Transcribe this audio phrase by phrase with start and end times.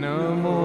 [0.00, 0.59] No more.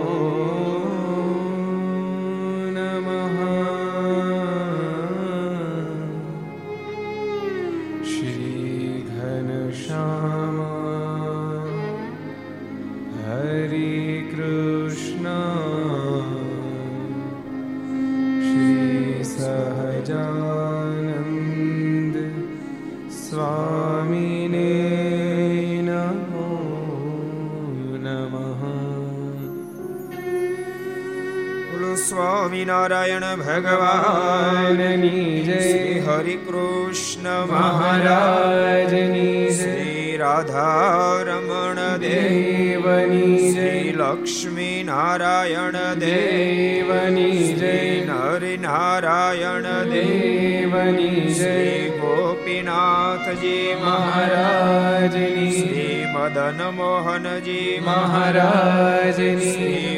[33.15, 48.59] Swaminarayan ભગવાનની જય હરિ કૃષ્ણ મહારાજની શ્રી રાધારમણ દેવની શ્રી લક્ષ્મી નારાયણ દેવની જય નર
[48.59, 59.45] નારાયણ દેવની શ્રી ગોપીનાથજી મહારાજની શ્રી મદન મોહનજી મહારાજની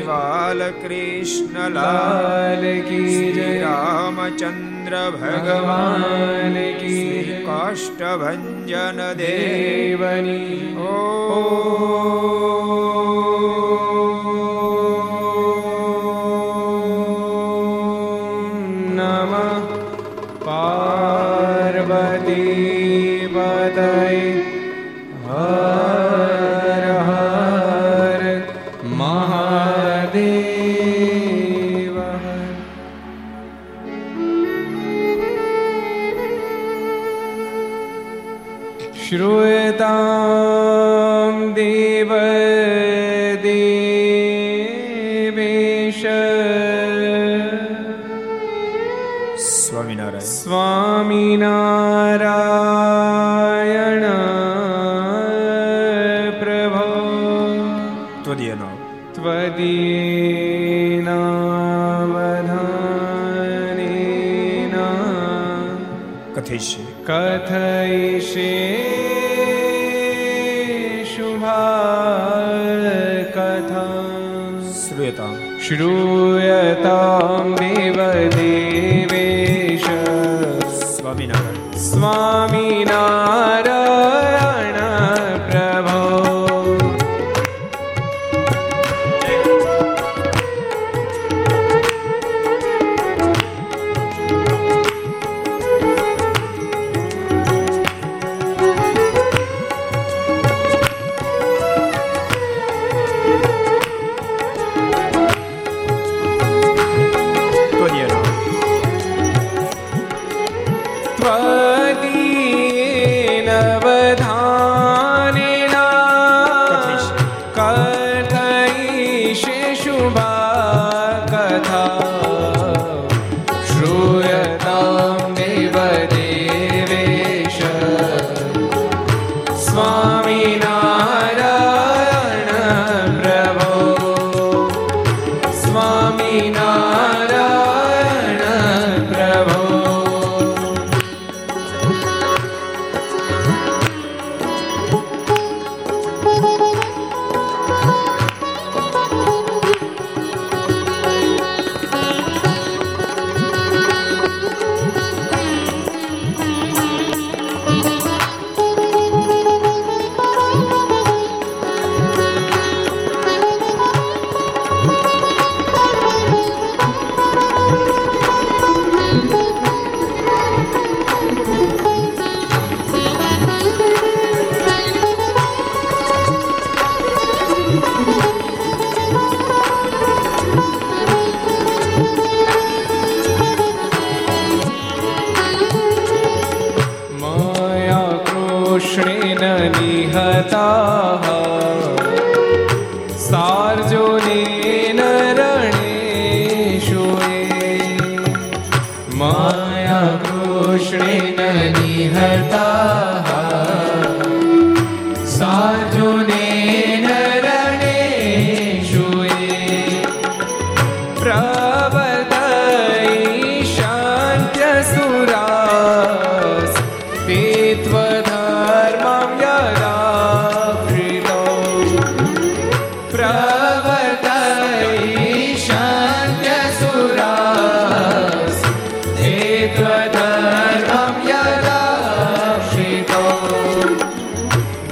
[0.08, 12.37] શ્રી બાલકૃષ્ણ લાલ કી જય રામચંદ્ર ભગવાન કી કાષ્ટભંજન દેવની ઓ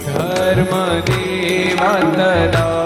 [0.05, 2.84] સર્વાવતારી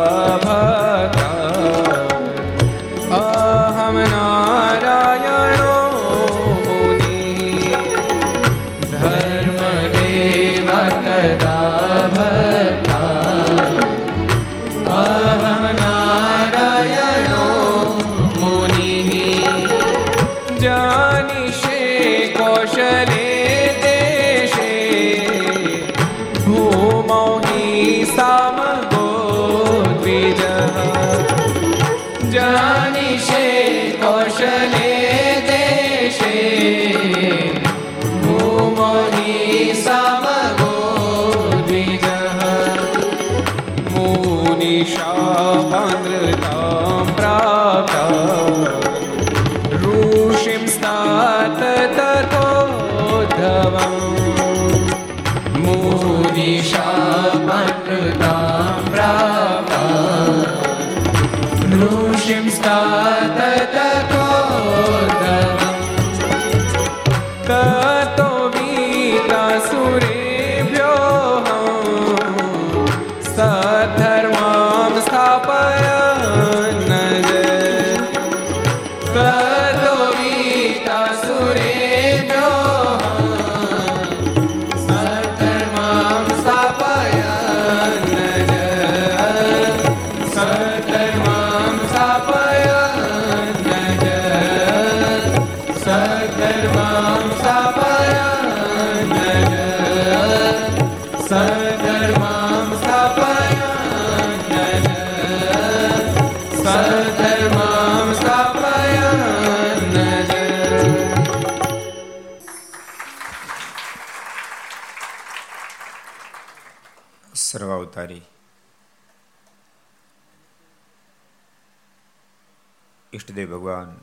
[123.29, 123.97] ઈષ્ટદેવ ભગવાન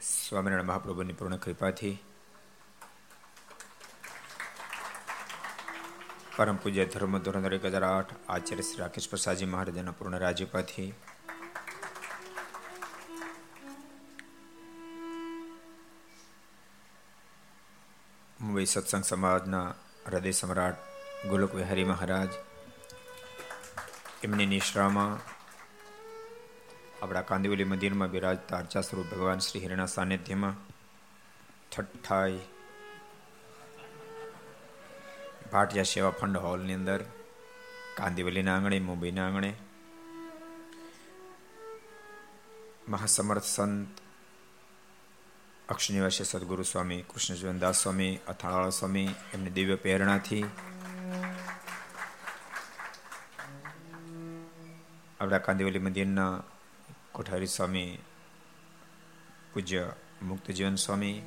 [0.00, 1.98] સ્વામિનારાયણ મહાપ્રભુની પૂર્ણ કૃપાથી
[6.36, 10.94] પરમ પૂજ્ય ધર્મ ધોરણ એક હજાર આઠ આચાર્ય શ્રી રાકેશ પ્રસાદજી મહારાજના પૂર્ણ રાજ્યપાથી
[18.40, 19.74] મુંબઈ સત્સંગ સમાજના
[20.06, 20.76] હૃદય સમ્રાટ
[21.26, 22.28] ગોલોક વિહારી મહારાજ,
[24.24, 25.39] એમની નિશ્રામાં
[27.02, 30.54] આપણા કાંદિવલી મંદિરમાં બિરાજતા અર્ચા સ્વરૂપ ભગવાન શ્રી હિરણા સાનિધ્યમાં
[31.70, 32.40] છઠ્ઠાઈ
[35.52, 37.04] ભાટિયા સેવા ફંડ હોલની અંદર,
[37.96, 39.54] કાંદિવલીના આંગણે, મુંબઈના આંગણે,
[42.88, 43.88] મહાસમર્થ સંત,
[45.68, 50.44] અક્ષનિવાસી સદગુરુ સ્વામી કૃષ્ણજીવનદાસ સ્વામી અથાળા સ્વામી, એમની દિવ્ય પ્રેરણાથી
[55.20, 56.42] આપણા કાંદિવલી મંદિરના
[57.12, 57.98] કોઠારી સ્વામી,
[59.54, 61.22] પૂજ્ય મુક્ત જીવન સ્વામી,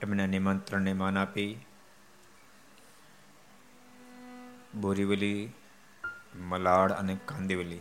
[0.00, 1.58] એમના નિમંત્રણને માન આપી,
[4.74, 5.52] બોરીવલી,
[6.34, 7.80] મલાડ અને કાંદીવલી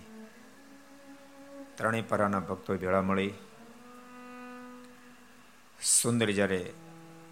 [1.75, 3.33] ત્રણેય પરાના ભક્તો ભેળા મળી.
[5.81, 6.73] સુંદર જ્યારે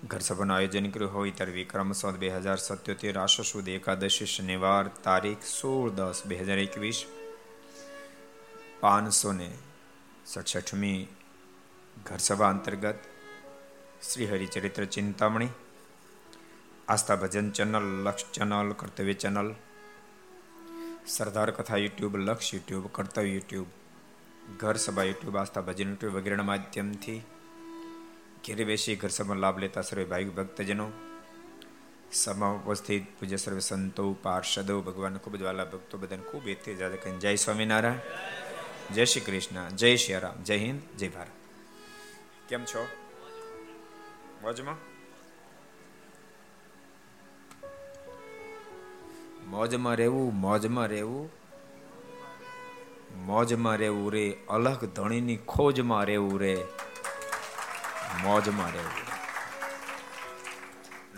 [0.03, 4.85] ઘર સભાનું આયોજન કર્યું હોય ત્યારે વિક્રમ સંત બે હજાર સત્યોતેર આશો સુદ એકાદશી શનિવાર
[5.03, 6.99] તારીખ સોળ દસ બે હજાર એકવીસ
[8.81, 9.49] પાંચસો ને
[10.25, 11.01] સડસઠમી
[12.05, 12.99] ઘર અંતર્ગત
[14.01, 15.51] Shri Haricharitra Chintamani,
[16.87, 19.49] Aastha Bhajan channel, Laksh channel, Kartavya channel,
[21.05, 23.69] Sardar Katha YouTube, Laksh YouTube, કર્તવ્ય યુટ્યુબ
[24.59, 27.21] ઘર સભા યુટ્યુબ, આસ્થા ભજન યુટ્યુબ વગેરેના માધ્યમથી
[28.47, 30.91] ઘેરે બેસી ઘર સભાનો લાભ લેતા સર્વે ભાઈ ભક્તજનો.
[32.11, 36.97] સમા ઉપસ્થિત પૂજ્ય સર્વે સંતો, પાર્ષદો ભગવાન ખૂબ જ વાલા ભક્તો બધાને ખૂબ એથી જાતે
[36.97, 37.97] કહીને જય સ્વામિનારાયણ.
[38.93, 41.29] જય શ્રી કૃષ્ણ, જય શ્રી રામ, જય હિન્દ, જય ભારત.
[42.49, 42.87] કેમ છો?
[44.41, 44.75] મોજમાં?
[49.49, 51.29] મોજમાં રહેવું મોજમાં રહેવું.
[53.15, 56.63] મોજમાં રહેવું રે, અલગ ધણીની ખોજમાં રહેવું રે.
[58.21, 59.01] મોજમાં રહેવું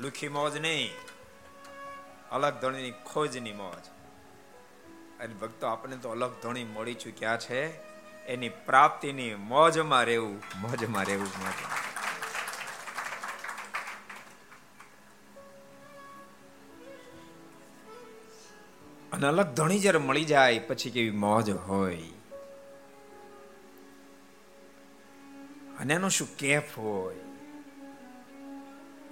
[0.02, 0.92] લુખી મોજ નહીં.
[2.32, 3.84] અલગ ધણીની ખોજની મોજ.
[5.20, 7.62] અને ભક્તો આપણે તો અલગ ધણી મળી ચૂક્યા છે.
[8.26, 11.86] એની પ્રાપ્તિની મોજમાં રહેવું મોજમાં રહેવું મોજમાં
[19.14, 22.15] અને અલગ ધણી જ્યારે મળી જાય, પછી કેવી મોજ હોય.
[25.86, 27.16] અને એનો શું કેફ હોય?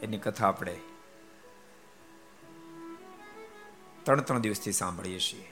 [0.01, 0.79] એની કથા આપણે
[4.03, 5.51] ત્રણ ત્રણ દિવસથી સાંભળીએ છીએ.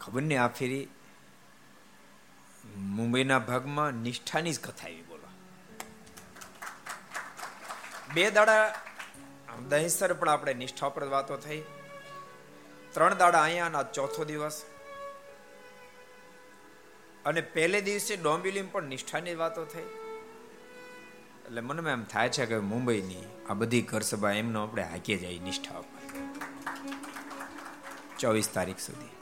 [0.00, 0.50] ખબર ને આ
[2.76, 5.28] મુંબઈના ભાગમાં નિષ્ઠાની જ કથા એવી બોલો.
[8.14, 8.74] બે દાડા
[9.68, 11.62] દહીસર પણ આપણે નિષ્ઠા પર વાતો થઈ.
[12.92, 14.64] ત્રણ દાડા અહીંયા ચોથો દિવસ
[17.28, 19.88] અને પહેલે દિવસે ડોંબિલીમ પણ નિષ્ઠાની વાતો થઈ.
[21.46, 25.78] એટલે મનમાં એમ થાય છે કે મુંબઈની આ બધી ઘરસભા એમનો આપણે હાકીએ જાય નિષ્ઠા
[25.78, 26.02] ઉપર.
[28.18, 29.12] ચોવીસ તારીખ સુધી.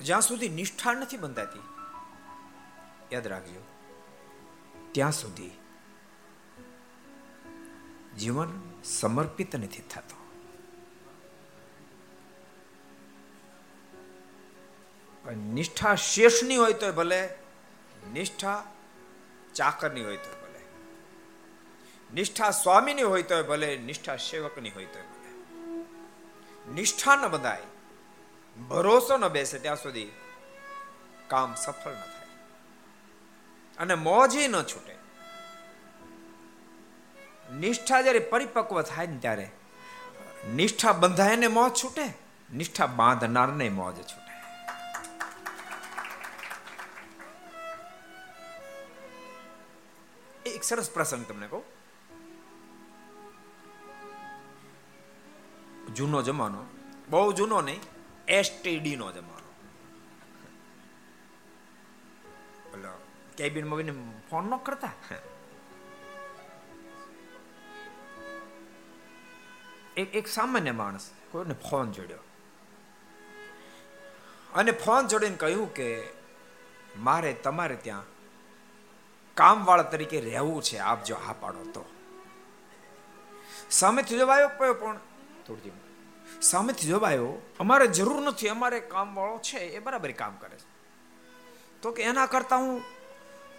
[0.00, 1.64] જ્યાં સુધી નિષ્ઠા નથી બંધાતી,
[3.12, 3.62] યાદ રાખજો,
[4.92, 5.50] ત્યાં સુધી
[8.18, 8.52] જીવન
[8.84, 10.25] સમર્પિત નથી થતું.
[15.32, 17.28] નિષ્ઠા શેષની હોય તો ભલે,
[18.12, 18.72] નિષ્ઠા
[19.54, 20.60] ચાકરની હોય તો ભલે.
[22.14, 25.16] નિષ્ઠા સ્વામીની હોય તો ભલે, નિષ્ઠા સેવકની હોય તો ભલે.
[26.72, 27.62] નિષ્ઠા ન બધાય,
[28.68, 30.12] ભરોસો ન બેસે ત્યાં સુધી
[31.28, 32.26] કામ સફળ ન થાય.
[33.78, 34.96] અને મોજી ન છૂટે.
[37.54, 39.50] નિષ્ઠા જ્યારે પરિપક્વ થાય ને ત્યારે,
[40.54, 42.12] નિષ્ઠા બંધાય ને મોજ છૂટે,
[42.54, 44.25] નિષ્ઠા બાંધનારને મોજ છૂટે.
[50.56, 51.64] એક સરસ પ્રસંગ તમને કહું.
[55.94, 56.64] જૂનો જમાનો.
[57.08, 57.80] બહુ જૂનો નહીં
[58.28, 59.46] એસટીડી નો જમાનો.
[62.74, 63.82] ઓલો કેબિનમાં
[64.30, 64.92] ફોન ન કરતા?
[69.96, 72.18] એક એક સામાન્ય માણસ કોઈને ફોન જોડ્યો.
[74.54, 76.08] અને ફોન જોડીને કહ્યું કે,
[76.96, 78.15] મારે તમારે ત્યાં
[79.36, 81.84] કામવાળા તરીકે રહેવું છે આપ જો હા પાડો તો.
[83.70, 84.98] સામેથી જવાયો પણ?
[85.46, 85.72] થોડી
[86.42, 90.68] સામેથી જવાયો અમારે જરૂર નથી, અમારે કામવાળો છે, એ બરાબર કામ કરે છે.
[91.82, 92.82] તો કે એના કરતા હું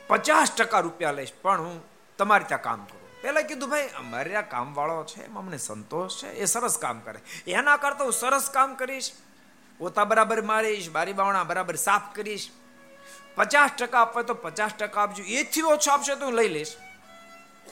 [0.07, 1.84] પચાસ ટકા રૂપિયા લઈશ, પણ હું
[2.17, 3.22] તમારે ત્યાં કામ કરું.
[3.22, 7.19] પહેલાં કીધું, ભાઈ, અમારે આ કામવાળો છે, એમાં અમને સંતોષ છે, એ સરસ કામ કરે.
[7.48, 9.12] એના કરતા હું સરસ કામ કરીશ,
[9.77, 12.50] પોતા બરાબર મારીશ, બારી બાવણા બરાબર સાફ કરીશ
[13.38, 15.24] પચાસ ટકા આપવા તો પચાસ ટકા આપજો.
[15.24, 16.75] એથી ઓછો આપશો તો હું લઈ લઈશ.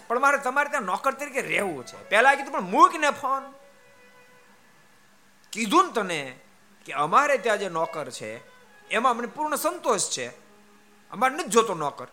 [0.07, 2.09] પણ મારે તમારે ત્યાં નોકર તરીકે રહેવું છે.
[2.09, 3.43] પહેલા કીધું, પણ મૂક ને ફોન.
[5.51, 6.39] કીધું ને તને
[6.85, 8.37] કે અમારે ત્યાં જે નોકર છે,
[8.89, 10.27] એમાં અમને પૂર્ણ સંતોષ છે.
[11.11, 12.07] અમારે નથી જોતો નોકર.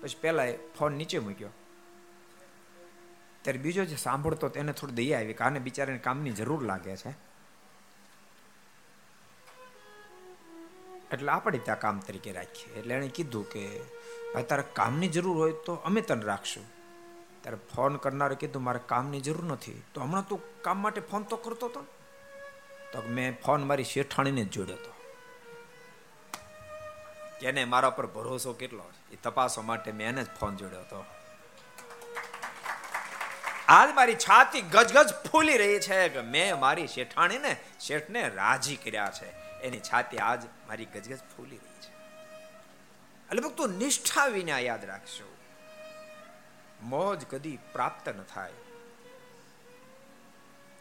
[0.00, 0.42] પછી પેલા
[0.78, 1.48] ફોન નીચે મૂક્યો.
[3.42, 7.27] ત્યારે બીજો જે સાંભળતો તેને થોડી દયા આવી કે બિચારાને કામની જરૂર લાગે છે.
[11.12, 12.74] એટલે આપણે ત્યાં કામ તરીકે રાખીએ.
[12.74, 13.80] એટલે એણે કીધું કે,
[14.34, 16.66] ભાઈ, તારે કામની જરૂર હોય તો અમે તને રાખશું.
[17.42, 19.82] ત્યારે ફોન કરનારે કીધું, મારે કામની જરૂર નથી.
[19.94, 21.84] તો હમણાં તું કામ માટે ફોન તો કરતો હતો
[22.92, 24.92] તો મેં ફોન મારી શેઠાણીને જ જોડ્યો હતો.
[27.42, 28.82] એને મારા પર ભરોસો કેટલો?
[29.12, 31.04] એ તપાસવા માટે મેં એને જ ફોન જોડ્યો હતો.
[33.68, 39.37] આજ મારી છાતી ગજગજ ફૂલી રહી છે કે મેં મારી શેઠાણીને, શેઠને રાજી કર્યા છે.
[39.62, 41.92] એની છાતી આજ મારી ગજગજ ફૂલી રહી છે.
[43.26, 45.36] એટલે ભક્તો, નિષ્ઠા વિના યાદ રાખશો.
[46.82, 48.52] મોજ કદી પ્રાપ્ત ન થાય.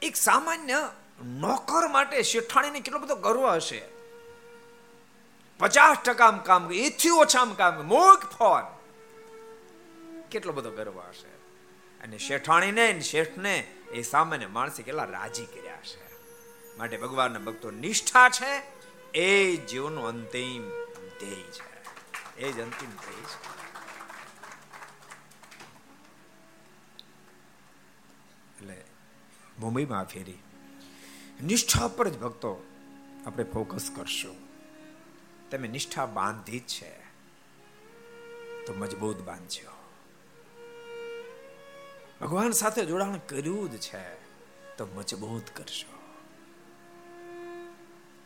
[0.02, 0.90] એક સામાન્ય
[1.24, 3.82] નોકર માટે શેઠાણીને કેટલો બધો ગર્વ હશે.
[5.60, 8.64] પચાસ ટકા કામ એથી ઓછામાં કામ મોક ફોન.
[10.32, 11.38] કેટલો બધો ગર્વ હશે.
[12.04, 13.60] અને શેઠાણીને શેઠને
[13.92, 16.07] એ સામાન્ય માણસે કેટલા રાજી કર્યા છે
[16.78, 18.62] માટે ભગવાનના ભક્તો નિષ્ઠા છે,
[19.14, 20.70] એ જીવનનો અંતિમ
[21.20, 21.78] ધ્યેય છે.
[22.38, 23.58] એ જ અંતિમ ધ્યેય છે.
[28.56, 28.84] એટલે
[29.60, 30.38] મુંબઈમાં ફેરી.
[31.44, 32.66] નિષ્ઠા પર જ ભક્તો
[33.26, 34.36] આપણે ફોકસ કરશું.
[35.50, 36.98] તમે નિષ્ઠા બાંધી જ છે,
[38.66, 39.72] તો મજબૂત બાંધજો.
[42.22, 44.16] ભગવાન સાથે જોડાણ કર્યું જ છે,
[44.78, 45.97] તો મજબૂત કરશો.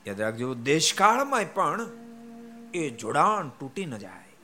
[0.06, 1.82] યાદ રાખજો દેશકાળમાં પણ
[2.74, 4.36] એ જોડાણ તૂટી ન જાય.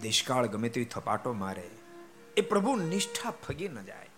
[0.00, 1.68] દેશકાળ ગમે તેવી થપાટો મારે,
[2.36, 4.10] એ પ્રભુ નિષ્ઠા ફગી ન જાય.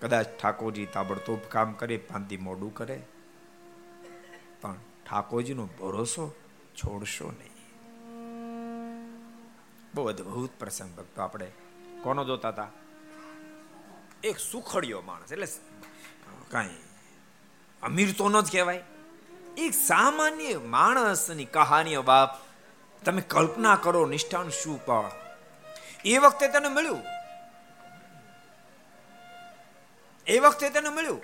[0.00, 2.98] કદાચ ઠાકોરજી તાબડતોબ કામ કરે પાંતી મોડું કરે,
[4.60, 6.24] પણ ઠાકોરજીનો ભરોસો
[6.74, 7.58] છોડશો નહીં.
[9.94, 11.48] બહુ અદભુત પ્રસંગ, ભક્તો, આપણે
[12.02, 12.70] કોનો જોતા હતા?
[14.24, 15.48] એક સુખડિયો માણસ, એટલે
[16.50, 16.80] કાંઈ
[17.82, 18.82] અમીર તો ન જ કહેવાય.
[19.58, 22.30] એક સામાન્ય માણસની કહાની બાપ,
[23.04, 25.10] તમે કલ્પના કરો નિષ્ઠાનું શું પણ
[26.04, 27.02] એ વખતે તને મળ્યું?
[30.26, 31.22] એ વખતે તેને મળ્યું?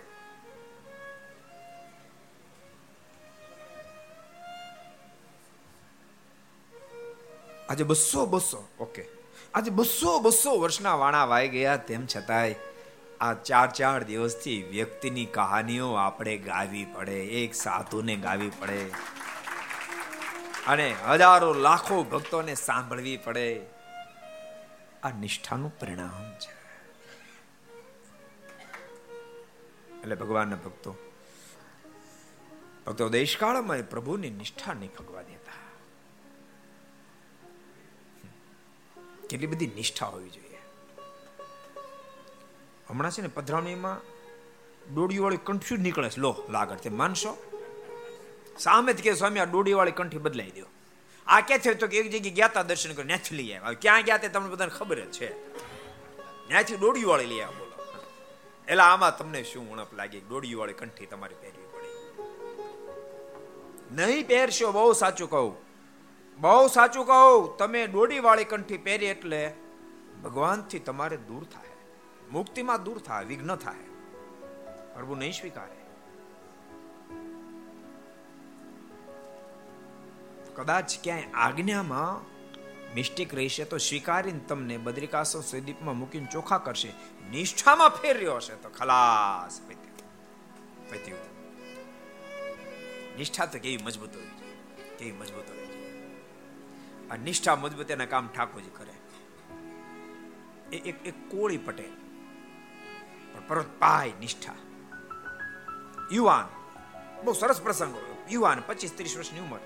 [7.71, 9.09] આજે બસો બસો, ઓકે.
[9.55, 12.55] આજે બસો બસો વર્ષના વાણા વાઈ ગયા, તેમ છતાંય
[13.21, 18.91] આ ચાર ચાર દિવસથી વ્યક્તિની કહાનીઓ આપણે ગાવી પડે, એક સાધુને ગાવી પડે.
[20.67, 23.67] અને હજારો લાખો ભક્તોને સાંભળવી પડે.
[25.03, 26.59] આ નિષ્ઠાનું પરિણામ છે.
[30.01, 30.97] એટલે ભગવાનના ભક્તો
[32.87, 35.53] ભક્તો દેશકાળમાં પ્રભુની નિષ્ઠા નહીં ફગવા દેતા.
[39.31, 40.48] કેટલી બધી નિષ્ઠા હોવી જોઈએ.
[42.88, 43.98] હમણાં છે ને પધરામણીમાં
[44.94, 46.20] ડોડી વાળી કંઠી નીકળે છે.
[46.20, 47.37] લો, લાગડ તે માનશો?
[48.59, 50.66] સામે જ કે, સ્વામી, આ ડોડી વાળી કંઠી બદલાઈ દો
[51.27, 53.79] આ કે છે તો કે એક જગ્યાએ ગયા હતા દર્શન કરી ત્યાંથી લઈ આવ્યા.
[53.81, 55.29] ક્યાં ગયા તે તમને બધાને ખબર જ છે.
[56.48, 57.68] ત્યાંથી ડોડી વાળી લઈ આવ્યા
[58.68, 60.20] એટલે આમાં તમને શું ઉણપ લાગી?
[60.20, 61.88] ડોડી વાળી કંઠી તમારે પહેરવી પડે.
[63.90, 65.57] નહીં પહેરશો, બહુ સાચું કહું.
[66.40, 69.55] બહુ સાચું કહું, તમે ડોડી વાળી કંઠી પહેરી એટલે
[70.24, 71.68] ભગવાનથી તમારે દૂર થાય.
[72.33, 73.79] મુક્તિમાં દૂર થાય, વિઘ્ન થાય.
[74.95, 75.79] પ્રભુ નહીં સ્વીકારે.
[80.57, 82.38] કદાચ ક્યાંય આજ્ઞામાં
[82.95, 86.93] મિસ્ટેક રહેશે તો સ્વીકારીને તમને બદ્રિકાસો સુદીપમાં મૂકીને ચોખા કરશે.
[87.31, 89.61] નિષ્ઠામાં ફેર રહ્યો હશે તો ખલાસ
[93.19, 94.97] નિષ્ઠા તો કેવી મજબૂત હોવી જોઈએ.
[94.99, 96.21] કેવી મજબૂત હોવી જોઈએ.
[97.11, 98.93] આ નિષ્ઠા મજબૂત એના કામ ઠાકોરજી કરે.
[100.77, 102.08] એક એક કોળી પટેલ
[103.49, 104.55] પણ પાય નિષ્ઠા.
[106.13, 106.49] યુવાન,
[107.25, 107.95] બહુ સરસ પ્રસંગ
[108.31, 109.59] યુવાન, પચીસ ત્રીસ વર્ષની ઉંમર.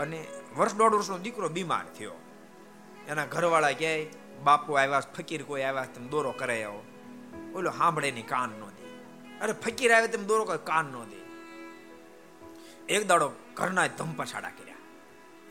[0.00, 2.12] અને વર્ષ દોઢ વર્ષનો દીકરો બીમાર થયો.
[3.08, 4.10] એના ઘરવાળા કહે,
[4.44, 6.84] બાપુ આવ્યા, ફકીર કોઈ આવ્યા, તમે દોરો કરાય આવો.
[7.54, 8.84] ઓલો સાંભળે ની કાન નો દે.
[9.38, 11.16] અરે, ફકીર આવે, તેમ દોરો કાન નો દે.
[12.94, 14.74] એક દાડો ઘરના ધમપછાડા કર્યા.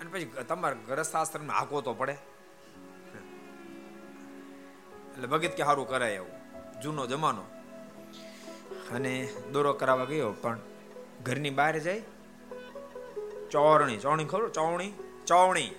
[0.02, 2.18] અને પછી તમારા ગ્રસ્થાશ્રમ હાકો તો પડે.
[5.14, 6.43] એટલે ભગત કે સારું કરાય એવું
[6.84, 7.41] જૂનો જમાનો.
[8.96, 10.60] અને દોરો કરાવવા ગયો, પણ
[11.24, 12.02] ઘરની બહાર જાય
[13.52, 14.93] ચોરણી ચોરણી ખબર, ચોવણી
[15.26, 15.72] ચોવણી.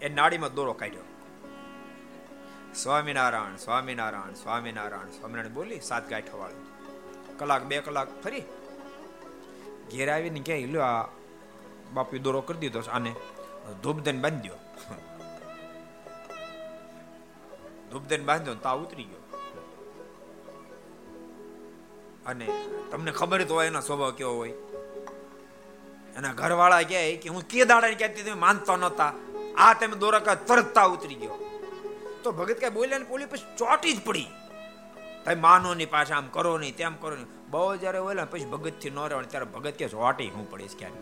[0.00, 1.00] એ નાડીમાં દોરો કાઢ્યો.
[2.74, 5.06] સ્વામિનારાયણ સ્વામિનારાયણ સ્વામિનારાયણ.
[5.06, 7.38] સ્વામિનારાયણ બોલી, સાત ગાંઠો વાળું.
[7.38, 8.40] કલાક, બે કલાક ફરી.
[9.90, 11.08] ઘેર આવીને ક્યાંય લો આ
[11.94, 13.14] બાપુ દોરો કરી દીધો આને
[13.82, 14.54] ધૂપદન બાંધ્યો.
[17.90, 19.23] ધૂપદન બાંધ્યો તા ઉતરી ગયો.
[22.26, 22.46] અને
[22.90, 24.52] તમને ખબર તો હોય એનો સ્વભાવ કેવો હોય.
[26.16, 29.12] એના ઘરવાળા કહે કે હું કે દાડા કહેતી તમે માનતા નહોતા.
[29.56, 31.38] આ તમે દોરકા તરતતા ઉતરી ગયો.
[32.22, 34.28] તો ભગત કઈ બોલ્યા ને પોલી પછી ચોટી જ પડી.
[35.24, 37.26] તમે માનો નહીં પાછા, આમ કરો નહીં, તેમ કરો નહીં.
[37.50, 40.96] બહુ જયારે બોલ્યા પછી ભગતથી ન રહેવાનું ત્યારે ભગત કે ચોટી હું પડીશ ક્યાંક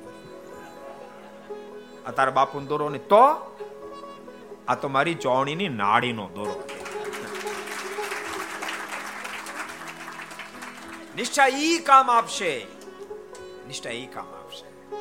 [2.07, 3.25] આ તારા બાપુ દોરો ને તો?
[4.69, 6.82] આ તો મારી ચોણીની નાડીનો દોરો.
[11.17, 12.67] નિષ્ઠા ઈ કામ આપશે.
[13.67, 14.97] નિષ્ઠા ઈ કામ આપશે.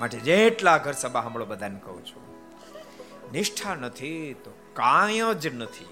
[0.00, 2.22] માટે જેટલા ઘર સભા સાંભળો બધાને કહું છું.
[3.32, 5.84] નિષ્ઠા નથી તો કાંઈ જ નથી.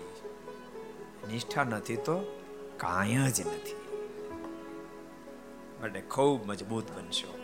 [1.32, 2.42] નિષ્ઠા નથી તો
[2.76, 3.76] કાંઈ જ નથી.
[5.80, 7.38] માટે ખૂબ મજબૂત બનશો.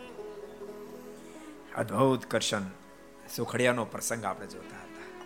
[1.75, 2.61] અદ્ભુત કરશન
[3.35, 5.25] સુખડિયાનો પ્રસંગ આપણે જોતા હતા.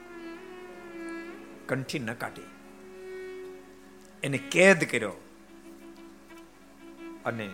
[1.68, 2.42] કંઠી ન કાઢી
[4.24, 5.14] એને કેદ કર્યો.
[7.26, 7.50] અને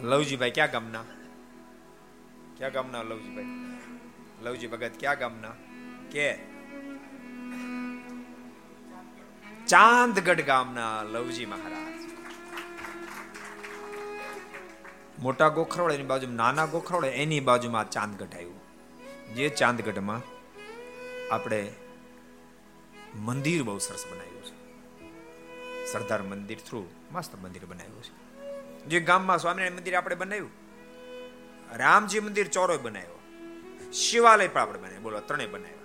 [0.00, 1.04] લવજીભાઈ ક્યાં ગામના?
[2.56, 3.44] ક્યાં ગામના લવજીભાઈ?
[4.42, 5.50] લવજી ભગત ક્યાં ગામના?
[6.10, 6.38] કે
[9.66, 11.98] ચાંદગઢ ગામના લવજી મહારાજ.
[15.18, 18.60] મોટા ગોખરોળ એની બાજુ, નાના ગોખરોળ, એની બાજુમાં ચાંદગઢ આવ્યું.
[19.34, 20.22] જે ચાંદગઢમાં
[21.34, 21.72] આપણે
[23.14, 24.27] મંદિર બહુ સરસ બનાવ્યું.
[25.92, 28.14] સરદાર મંદિર થ્રુ મસ્ત મંદિર બનાવ્યું છે.
[28.86, 30.50] જે ગામમાં સ્વામિનારાયણ મંદિર આપણે બનાવ્યું,
[31.76, 33.18] રામજી મંદિર ચોરો બનાવ્યો,
[33.92, 35.76] શિવાલય પણ આપણે બનાવ્યું, બોલો ત્રણેય બનાવ્યા.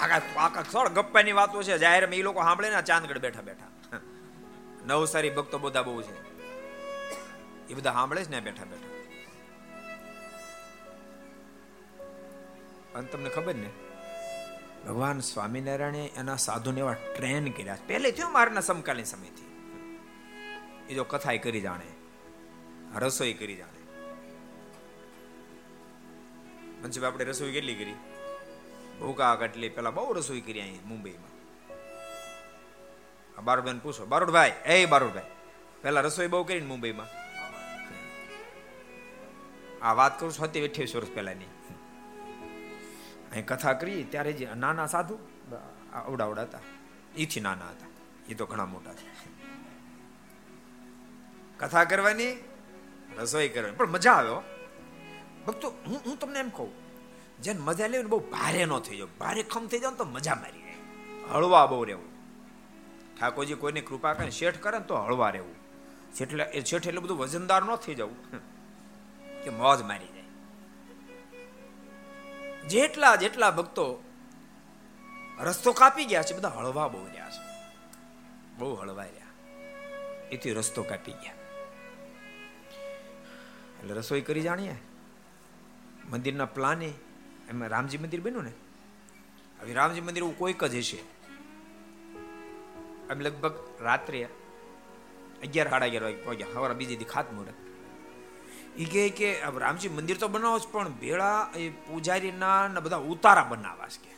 [0.00, 3.98] આખા આખા સોળ ગપ્પાની વાતો છે, જાહેરમાં એ લોકો સાંભળે ને ચાંદગઢ બેઠા બેઠા.
[4.86, 6.14] નવસારી ભક્તો બધા બહુ છે.
[7.68, 8.92] એ બધા સાંભળે છે ને બેઠા બેઠા.
[12.94, 13.70] અને તમને ખબર ને
[14.88, 17.76] ભગવાન સ્વામિનારાયણે એના સાધુને એવા ટ્રેન કર્યા.
[17.86, 19.48] પહેલે થયું મારના સમકાલીન સમયથી.
[20.88, 21.88] એ જો કથાય કરી જાણે,
[22.96, 23.80] રસોઈ કરી જાણે.
[26.82, 27.94] મનસુખ આપણે રસોઈ કેટલી કરી?
[29.00, 31.32] ભૂકા કટલી પેલા બહુ રસોઈ કરી અહીં મુંબઈમાં.
[33.44, 35.24] બારોડબેન પૂછો, બારોડભાઈ, એ બારોડભાઈ,
[35.82, 37.08] પેલા રસોઈ બહુ કરીને મુંબઈમાં?
[39.82, 41.44] આ વાત કરું છું હતી અઠ્યાવીસ વર્ષ પહેલાની.
[43.34, 45.14] અહીં કથા કરી, ત્યારે જે નાના સાધુ
[46.06, 46.62] અવડા અવડા હતા
[47.16, 47.88] એથી નાના હતા.
[48.28, 49.06] એ તો ઘણા મોટા છે.
[51.58, 52.30] કથા કરવાની,
[53.18, 53.76] રસોઈ કરવાની.
[53.76, 54.40] પણ મજા આવ્યો
[55.46, 56.70] ભક્તો, હું હું તમને એમ કહું,
[57.42, 60.62] જેને મજા લેવી બહુ ભારે ન થઈ જાવ ભારે ખમ થઈ જાવ તો મજા મારી
[60.62, 60.78] જાય.
[61.30, 62.08] હળવા બહુ રહેવું.
[63.20, 65.54] ઠાકોરજી કોઈને કૃપા કરે શેઠ કરે ને તો હળવા રહેવું.
[66.20, 68.18] એટલે એ શેઠ એટલે બધું વજનદાર ન થઈ જવું.
[69.44, 70.13] કે મોજ મારી.
[72.68, 74.04] જેટલા જેટલા ભક્તો
[75.40, 77.70] રસ્તો કાપી ગયા છે, બધા હળવા બહુ રહ્યા છે.
[78.58, 79.26] બહુ હળવા રહ્યા.
[80.28, 81.32] એથી રસ્તો કાપી ગયા.
[83.80, 84.76] એટલે રસોઈ કરી જાણીએ.
[86.10, 86.92] મંદિરના પ્લાને
[87.50, 88.52] એમાં રામજી મંદિર બન્યું ને?
[89.60, 90.96] હવે રામજી મંદિર કોઈક જ હશે.
[93.10, 94.24] એમ લગભગ રાત્રે
[95.42, 97.63] અગિયાર, સાડા અગિયાર વાગે પહોંચ્યા સવારે બીજી દી ખાત મુહૂર્ત.
[98.76, 103.88] એ કહે કે રામજી, મંદિર તો બનાવો છે, પણ ભેળા એ પૂજારીના બધા ઉતારા બનાવવા
[103.88, 104.12] છે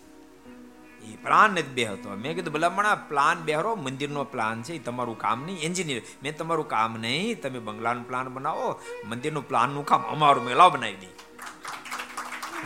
[1.07, 5.19] એ પ્લાન જ બે હતો મેં કીધું ભલામણા પ્લાન બેહરો, મંદિરનો પ્લાન છે એ તમારું
[5.19, 5.61] કામ નહીં.
[5.61, 8.69] એન્જિનિયર મેં તમારું કામ નહીં, તમે બંગલાનું પ્લાન બનાવો,
[9.05, 11.15] મંદિરનું પ્લાનનું કામ અમારું મેળાવ બનાવી દઈ.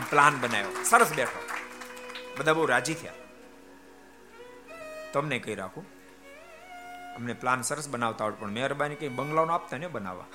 [0.09, 0.83] પ્લાન બનાવ્યો.
[0.83, 1.41] સરસ બેઠો.
[2.37, 3.13] બધા બહુ રાજી થયા.
[5.13, 5.85] તમને કહી રાખું,
[7.15, 10.27] અમને પ્લાન સરસ બનાવતા આવડ, પણ મહેરબાની કઈ બંગલાનો આપતા ને બનાવવા.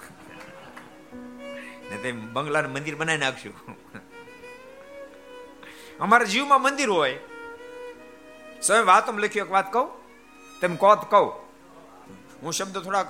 [1.90, 3.54] ને તે બંગલાનું મંદિર બનાવી નાખશું.
[6.00, 7.18] અમારા જીવમાં મંદિર હોય.
[8.62, 9.88] સ્વયં વાત લખ્યું એક વાત કહું?
[10.60, 11.32] તેમ કહો કહું?
[12.42, 13.08] હું શબ્દ થોડાક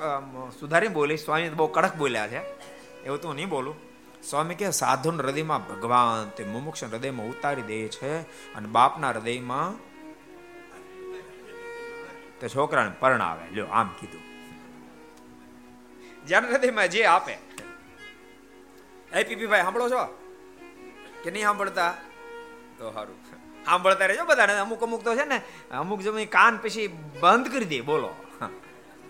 [0.61, 1.25] સુધારી બોલીશ.
[1.25, 2.41] સ્વામી બહુ કડક બોલ્યા છે.
[3.05, 3.77] એવું તો હું નહીં બોલું.
[4.23, 8.21] સ્વામી કે સાધુન હૃદયમાં ભગવાન તે મુમુક્ષ હૃદયમાં ઉતારી દે છે
[8.55, 9.77] અને બાપના હૃદયમાં
[12.41, 13.45] તે છોકરાને પરણાવે.
[13.55, 14.23] લ્યો, આમ કીધું.
[16.27, 17.35] જ્યાં હૃદયમાં જે આપે
[19.13, 20.05] એ પીપી ભાઈ સાંભળો છો?
[21.25, 21.95] કે નહીં સાંભળતા?
[22.79, 23.17] તો સારું
[23.65, 24.59] સાંભળતા રહેજો બધાને.
[24.59, 25.41] અમુક અમુક તો છે ને,
[25.71, 26.87] અમુક જમી કાન પછી
[27.21, 28.15] બંધ કરી દે, બોલો.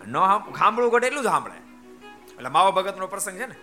[0.07, 0.13] ન
[0.59, 1.59] સાંભળવું ઘટે એટલું જ સાંભળે.
[2.35, 3.55] એટલે માવો ભગત નો પ્રસંગ છે ને.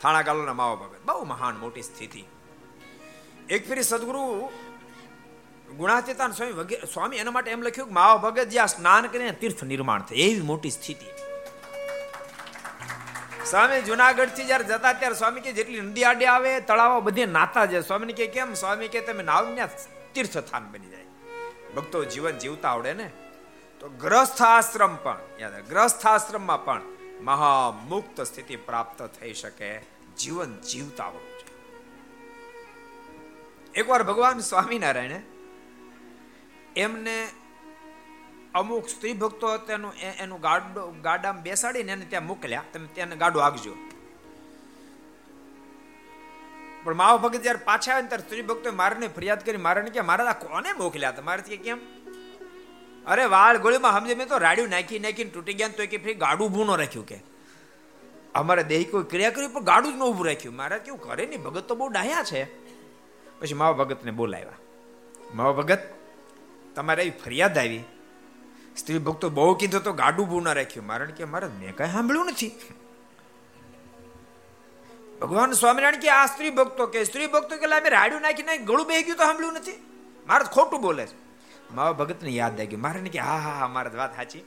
[0.00, 1.04] થાણા કાલોના માવો ભગત.
[1.04, 2.24] બહુ મહાન મોટી સ્થિતિ.
[3.48, 4.50] એક ફેરી સદગુરુ
[5.76, 10.02] ગુણાતીતાન સ્વામી સ્વામી એના માટે એમ લખ્યું કે માવા ભગત જ્યાં સ્નાન કરીને તીર્થ નિર્માણ
[10.02, 11.06] થાય, એવી મોટી સ્થિતિ.
[13.50, 17.80] સ્વામી જુનાગઢથી જયારે જતા ત્યારે સ્વામી કે જેટલી નદી આડે આવે, તળાવો બધે નાતા જાય.
[17.80, 18.54] સ્વામી કે કેમ?
[18.54, 19.58] સ્વામી કે તમે નાવ
[20.14, 21.04] તીર્થ સ્થાન બની જાય.
[21.76, 23.10] ભક્તો જીવન જીવતા આવડે ને?
[23.80, 26.82] તો ગ્રસ્થ આશ્રમ પણ, યાદ ગ્રસ્થ આશ્રમમાં પણ
[27.20, 29.78] મહામુક્ત સ્થિતિ પ્રાપ્ત થઈ શકે.
[30.18, 31.34] જીવન જીવતા આવડવું
[33.74, 35.22] એકવાર ભગવાન સ્વામિનારાયણે
[36.76, 37.28] એમને
[38.54, 42.64] અમુક સ્ત્રી ભક્તો તેનું એનું ગાડો ગાડામાં બેસાડીને એને ત્યાં મોકલ્યા.
[42.72, 43.74] તમે તેને ગાડો આગજો
[46.84, 50.32] પણ માવ ભગત જયારે પાછા આવે ત્યારે સ્ત્રી ભક્તો મારને ફરિયાદ કરી મારે કે મારા
[50.40, 51.78] કોને મોકલ્યા તમારે કેમ
[53.06, 56.46] અરે વાળ ગોળીમાં સમજે, મેં તો રાડ્યું નાખી નાખીને તૂટી ગયા તો કે ફરી ગાડું
[56.48, 57.18] ઊભું ન રાખ્યું કે.
[58.34, 60.54] અમારે દેહ કોઈ ક્રિયા કરી પણ ગાડું જ ન ઊભું રાખ્યું.
[60.56, 61.42] મારા કેવું કરે નહીં?
[61.42, 62.42] ભગત તો બહુ ડાયા છે.
[63.40, 64.56] પછી માવા ભગતને બોલાવ્યા.
[65.34, 65.82] માવા ભગત,
[66.76, 67.82] તમારે એવી ફરિયાદ આવી.
[68.76, 70.86] સ્ત્રી ભક્તો બહુ કીધું તો ગાડું બહુ ના રાખ્યું.
[70.86, 72.50] મારણ કે, મારે મેં કઈ સાંભળ્યું નથી.
[75.20, 78.86] ભગવાન સ્વામિનારાયણ કે, આ સ્ત્રી ભક્તો કે, સ્ત્રી ભક્તો કે અમે રાડ્યું નાખી નાખી ગળું
[78.86, 79.72] બે ગયું તો સાંભળ્યું નથી.
[80.26, 81.24] મારે ખોટું બોલે છે.
[81.74, 82.82] મારા ભગતને યાદ આવી ગયું.
[82.82, 84.44] મારે કે, હા હા હા, મારા વાત સાચી.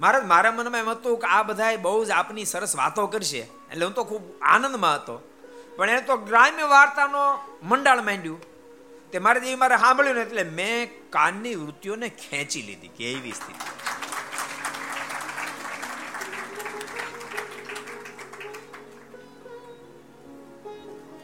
[0.00, 3.38] મારા મારા મનમાં એમ હતું કે, આ બધા બહુ જ આપની સરસ વાતો કરશે.
[3.38, 5.30] એટલે હું તો ખૂબ આનંદમાં હતો.
[5.76, 8.53] પણ એને તો ગ્રામ્ય વાર્તાનો મંડાળ માંડ્યું.
[9.14, 13.70] તે મારે દેવી મારે સાંભળ્યું ને એટલે મેં કાનની વૃત્તિઓને ખેંચી લીધી કે એવી સ્થિતિ.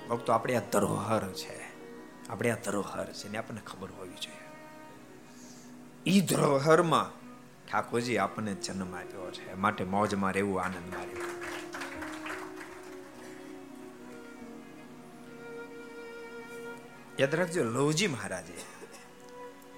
[0.08, 1.62] ભક્તો, આપણે આ ધરોહર છે.
[2.28, 4.50] આપણે આ ધરોહર છે ને આપણને ખબર હોવી જોઈએ.
[6.06, 7.10] ઈ ધરોહરમાં
[7.72, 9.54] ઠાકોરજી આપણને જન્મ આપ્યો છે.
[9.54, 11.69] માટે મોજમાં રહેવું, આનંદમાં રહેવું.
[17.20, 18.52] યાદ રાખજો, લવજી મહારાજે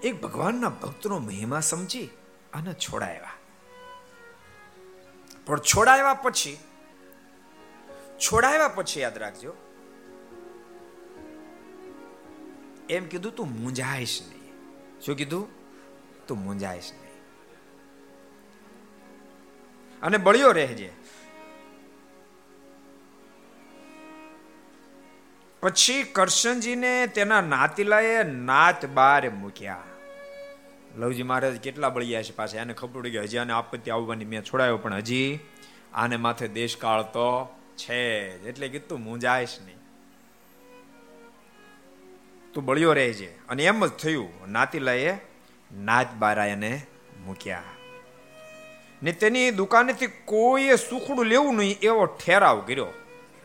[0.03, 2.09] એક ભગવાનના ભક્તનો મહિમા સમજી
[2.53, 3.31] અને છોડાવ્યા
[5.47, 6.59] પણ છોડાવ્યા પછી
[8.19, 9.53] છોડાવ્યા પછી યાદ રાખજો,
[12.91, 14.53] એમ કીધું, તું મૂંઝાઈશ નહીં.
[15.01, 15.49] શું કીધું?
[16.27, 17.03] તું મૂંઝાઈશ નહીં.
[20.03, 20.93] અને બળ્યો રહેજે.
[25.63, 29.83] પછી કરશનજીને તેના નાતીલાએ નાત બાર મૂક્યા.
[30.97, 34.43] લવજી મહારાજ કેટલા બળિયા છે પાછા, એને ખબર પડી કે હજી આને આપત્તિ આવવાની મેં
[34.43, 35.39] છોડાયો, પણ હજી
[35.95, 38.47] આને માથે દેશ કાળ તો છે જ.
[38.47, 39.77] એટલે કીધું મૂંઝાઈશ નહીં.
[42.53, 43.39] તું બળ્યો રહેજે.
[43.49, 45.17] અને એમ જ થયું, નાતીલાએ
[45.75, 46.83] નાત બારા એને
[47.27, 47.63] મૂક્યા.
[49.03, 52.87] ને તેની દુકાનેથી કોઈએ સુખડું લેવું નહીં એવો ઠેરાવ કર્યો.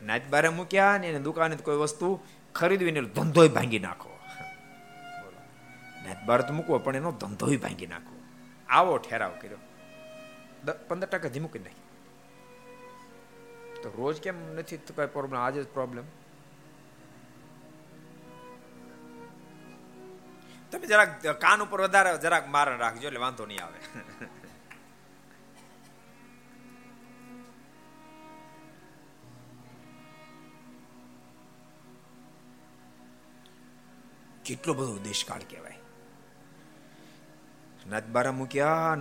[0.08, 2.08] નાત બારે મૂક્યા ને એને દુકાને કોઈ વસ્તુ
[2.56, 4.12] ખરીદવી ને ધંધોય ભાંગી નાખો.
[6.06, 8.16] નાત બાર તો મૂકવો, પણ એનો ધંધોય ભાંગી નાખો.
[8.70, 9.60] આવો ઠેરાવ કર્યો.
[10.88, 11.86] પંદર ટકા ધીમું કરી નાખી
[13.82, 16.04] તો રોજ કેમ નથી કઈ પ્રોબ્લેમ આજે જ પ્રોબ્લેમ
[20.72, 21.12] તમે જરાક
[21.44, 23.80] કાન ઉપર વધારે, જરાક મારણ રાખજો એટલે વાંધો નહીં આવે.
[34.48, 35.80] કેટલો બધો દેશકાળ કહેવાય?
[37.90, 38.96] નાથબારા મૂક્યા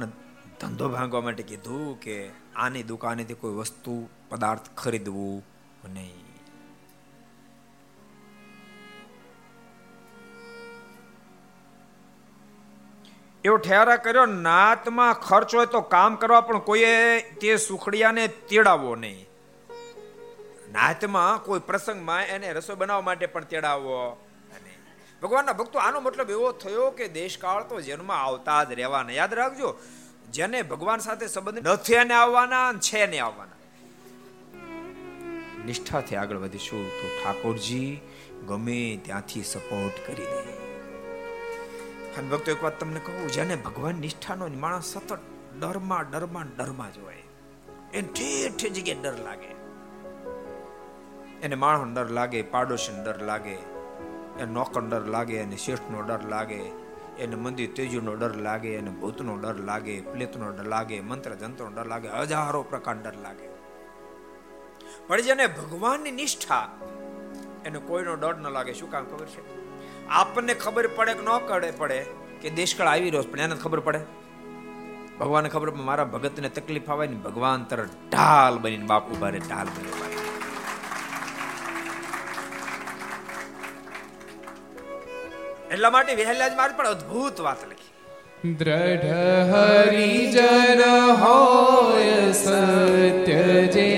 [0.61, 5.45] ધંધો ભાંગવા માટે કીધું કે આની દુકાનેથી કોઈ વસ્તુ, પદાર્થ ખરીદવું
[5.89, 6.27] નહીં.
[13.45, 19.27] એવો ઠેરા કર્યો, નાતમાં ખર્ચ હોય તો કામ કરવા પણ કોઈએ તે સુખડિયાને તેડાવો નહીં.
[20.73, 24.26] નાતમાં કોઈ પ્રસંગમાં એને રસોઈ બનાવવા માટે પણ તેડાવવો.
[25.23, 29.13] ભગવાનના ભક્તો, આનો મતલબ એવો થયો કે દેશકાળ તો જન્મ આવતા જ રહેવાના.
[29.13, 29.79] યાદ રાખજો,
[30.33, 33.53] જેને ભગવાન સાથે સંબંધ નથી એને આવવાના છે ને આવવાના.
[35.67, 38.01] નિષ્ઠાથી આગળ વધીશું તો ઠાકોરજી
[38.47, 40.57] ગમે ત્યાંથી સપોર્ટ કરી દે.
[42.17, 45.19] અને ભક્તો, એક વાત તમને કહું, જેને ભગવાન નિષ્ઠાનો માણસ સતત
[45.61, 47.23] ડરમાં ડરમાં ડરમાં જ હોય.
[47.95, 49.57] એને ઠેર ઠેર જગ્યાએ ડર લાગે.
[51.43, 53.76] એને માણસ ડર લાગે પાડોશી ડર લાગે.
[54.41, 56.61] એને નોકર ડર લાગે એને શેઠનો ડર લાગે,
[57.19, 61.87] એને મંદિર તેજુનો ડર લાગે એને ભૂતનો ડર લાગે, પ્લેતનો ડર લાગે મંત્ર જંત્રનો ડર
[61.87, 63.47] લાગે, હજારો પ્રકાર ડર લાગે.
[65.09, 66.67] પણ જેને ભગવાનની નિષ્ઠા,
[67.65, 68.73] એને કોઈનો ડર ન લાગે.
[68.75, 69.43] શું કામ ખબર છે?
[70.11, 72.01] આપણને ખબર પડે કે ન કડે પડે
[72.43, 74.01] કે દેશકાળ આવી રહ્યો પણ એને ખબર પડે.
[75.21, 79.69] ભગવાનને ખબર પડે, મારા ભગતને તકલીફ આવે ને ભગવાન તરત ઢાલ બનીને બાપુ ભારે ઢાલ
[79.77, 80.16] બની
[85.71, 87.93] એટલા માટે વિહલાજ મારે પણ અદ્ભુત વાત લખી.
[88.55, 89.07] દ્રઢ
[89.53, 90.83] હરિજન
[91.21, 93.89] હોય સત્ય જે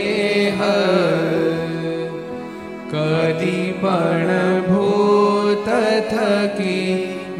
[2.92, 5.68] કદી પણ ભૂત
[6.10, 6.94] થકી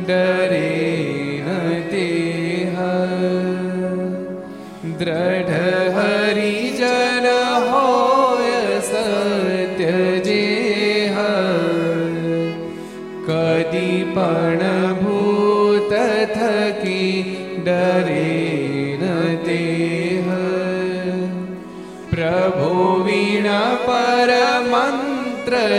[0.07, 0.71] ડરે
[1.91, 2.07] તે
[4.99, 5.38] દ્રઢ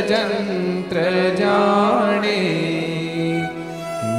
[0.09, 0.97] જંત્ર
[1.39, 2.39] જાણે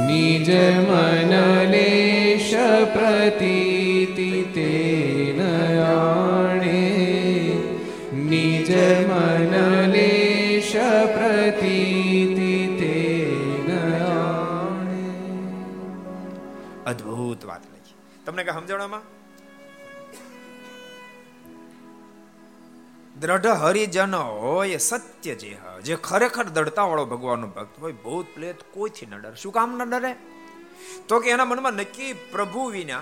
[0.07, 0.49] નિજ
[0.87, 1.33] મન
[1.73, 2.53] લેશ
[2.95, 4.69] પ્રતીતિ તે
[5.37, 6.81] નયાણે
[8.29, 8.71] નિજ
[9.09, 9.55] મન
[9.93, 10.75] લેશ
[11.15, 12.95] પ્રતીતિ તે
[13.67, 15.03] નયાણે
[16.85, 17.97] અદ્ભુત વાત લખી.
[18.25, 19.03] તમને કઈ સમજણમાં
[23.21, 29.05] દ્રઢ હરિજન હોય સત્ય જે જે ખરેખર દડતા વાળો ભગવાનનો ભક્ત હોય, ભૂત, પ્લેત, કોઈથી
[29.05, 29.35] ન ડરે.
[29.35, 30.15] શું કામ ન ડરે?
[31.07, 33.01] તો કે એના મનમાં નક્કી પ્રભુ વિના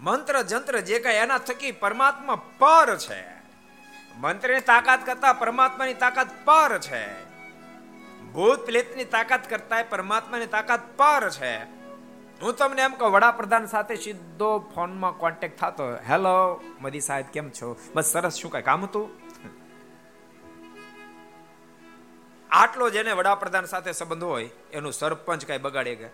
[0.00, 3.24] મંત્ર, જંત્ર જે કઈ એના થકી પરમાત્મા પર છે.
[4.20, 7.24] મંત્રની તાકાત કરતા પરમાત્માની તાકાત પર છે.
[8.32, 11.62] ભૂત, પ્લેતની તાકાત કરતા પરમાત્માની તાકાત પર છે.
[12.42, 17.76] હું તમને એમ કહું, વડાપ્રધાન સાથે સીધો ફોનમાં કોન્ટેક્ટ થતો હેલો મોદી સાહેબ, કેમ છો?
[17.94, 19.23] બસ સરસ, શું કઈ કામ હતું?
[22.54, 26.06] આટલો જેને વડાપ્રધાન સાથે સંબંધ હોય, એનું સરપંચ કઈ બગાડે કે?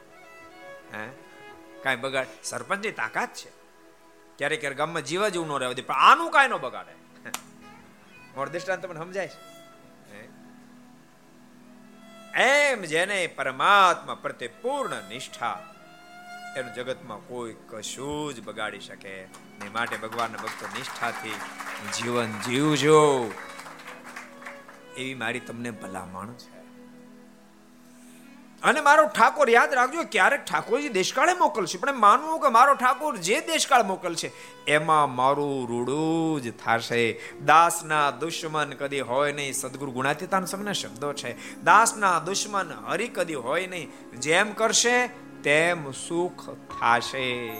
[0.96, 1.07] હે?
[1.83, 3.50] કાંઈ બગાડ, સરપંચની તાકાત છે.
[4.38, 6.94] ક્યારેક ક્યારેક ગામમાં જીવા જેવું ન રહેવા દે, પણ આનું કાંઈ ન બગાડે.
[8.37, 9.61] મોર દ્રષ્ટાંત તમને સમજાય છે?
[12.35, 15.74] એમ જેને પરમાત્મા પ્રત્યે પૂર્ણ નિષ્ઠા,
[16.57, 19.24] એનું જગતમાં કોઈ કશું જ બગાડી શકે.
[19.61, 21.35] ને માટે ભગવાનના ભક્તો નિષ્ઠાથી
[21.98, 23.00] જીવન જીવજો.
[25.00, 26.60] એવી મારી તમને ભલામણ છે.
[28.62, 33.40] અને મારો ઠાકોર, યાદ રાખજો, ક્યારેક ઠાકોરજી દેશકાળે મોકલશે, પણ માનવું કે મારો ઠાકોર જે
[33.40, 34.32] દેશકાળ મોકલશે,
[34.68, 37.20] એમાં મારું રૂડું જ થશે.
[37.44, 41.62] દાસના દુશ્મન કદી હોય નહીં, સદગુરુ ગુણાતીતાન સમય શબ્દો છે.
[41.62, 45.06] દાસના દુશ્મન હરિ કદી હોય નહીં, જેમ કરશે
[45.42, 47.50] તેમ સુખ થાશે.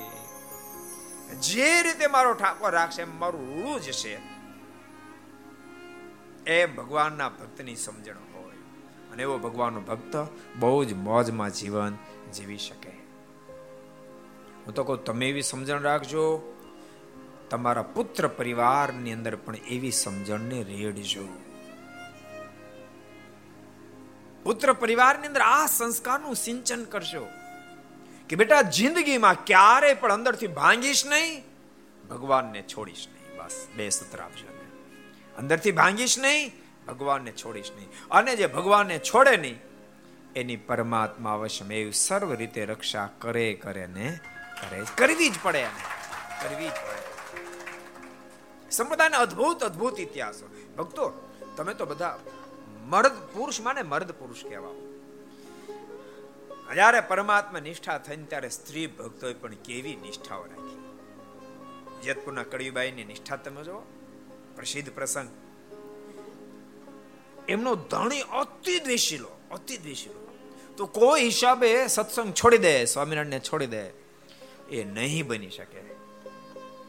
[1.41, 4.30] જે રીતે મારો ઠાકોર રાખશે, એમ મારું રૂડું જ છે.
[6.51, 8.55] એ ભગવાનના ભક્તની સમજણ હોય.
[9.13, 10.17] અને એવો ભગવાનનો ભક્ત
[10.57, 11.97] બહુ જ મોજમાં જીવન
[12.35, 12.91] જીવી શકે.
[14.67, 16.57] હું તો કહું, તમે એવી સમજણ રાખજો.
[17.51, 21.25] તમારા પુત્ર પરિવારની અંદર પણ એવી સમજણને રેડજો.
[24.43, 27.27] પુત્ર પરિવારની અંદર આ સંસ્કારનું સિંચન કરશો
[28.29, 31.45] કે બેટા, જિંદગીમાં ક્યારે પણ અંદરથી ભાંગીશ નહીં,
[32.09, 33.45] ભગવાનને છોડીશ નહીં.
[33.45, 34.50] બસ, બે સૂત્ર આપજો.
[35.37, 36.53] અંદરથી ભાંગીશ નહીં,
[36.87, 37.89] ભગવાનને છોડીશ નહીં.
[38.11, 39.61] અને જે ભગવાનને છોડે નહીં,
[40.37, 44.19] એની પરમાત્મા અવશ્ય સર્વ રીતે રક્ષા કરે કરે ને
[44.61, 44.83] કરે.
[44.97, 45.67] કરવી જ પડે
[46.43, 47.01] કરવી જ પડે.
[48.71, 50.47] સંપ્રદાયના અદ્ભુત અદ્ભુત ઇતિહાસો.
[50.79, 51.09] ભક્તો,
[51.57, 52.19] તમે તો બધા
[52.85, 54.91] મર્દ પુરુષ માને મર્દ પુરુષ કહેવા
[56.75, 60.99] જ્યારે પરમાત્મા નિષ્ઠા થઈને ત્યારે સ્ત્રી ભક્તોએ પણ કેવી નિષ્ઠાઓ રાખી.
[62.03, 63.83] જેતપુરના કડીબાઈની નિષ્ઠા તમે જો
[64.61, 65.29] પ્રસિદ્ધ પ્રસંગ.
[67.49, 70.21] એમનો ધણી અતિ દ્વેષીલો અતિ દ્વેષીલો.
[70.77, 73.83] તો કોઈ હિસાબે સત્સંગ છોડી દે, સ્વામિનારાયણને છોડી દે,
[74.71, 75.81] એ નહીં બની શકે.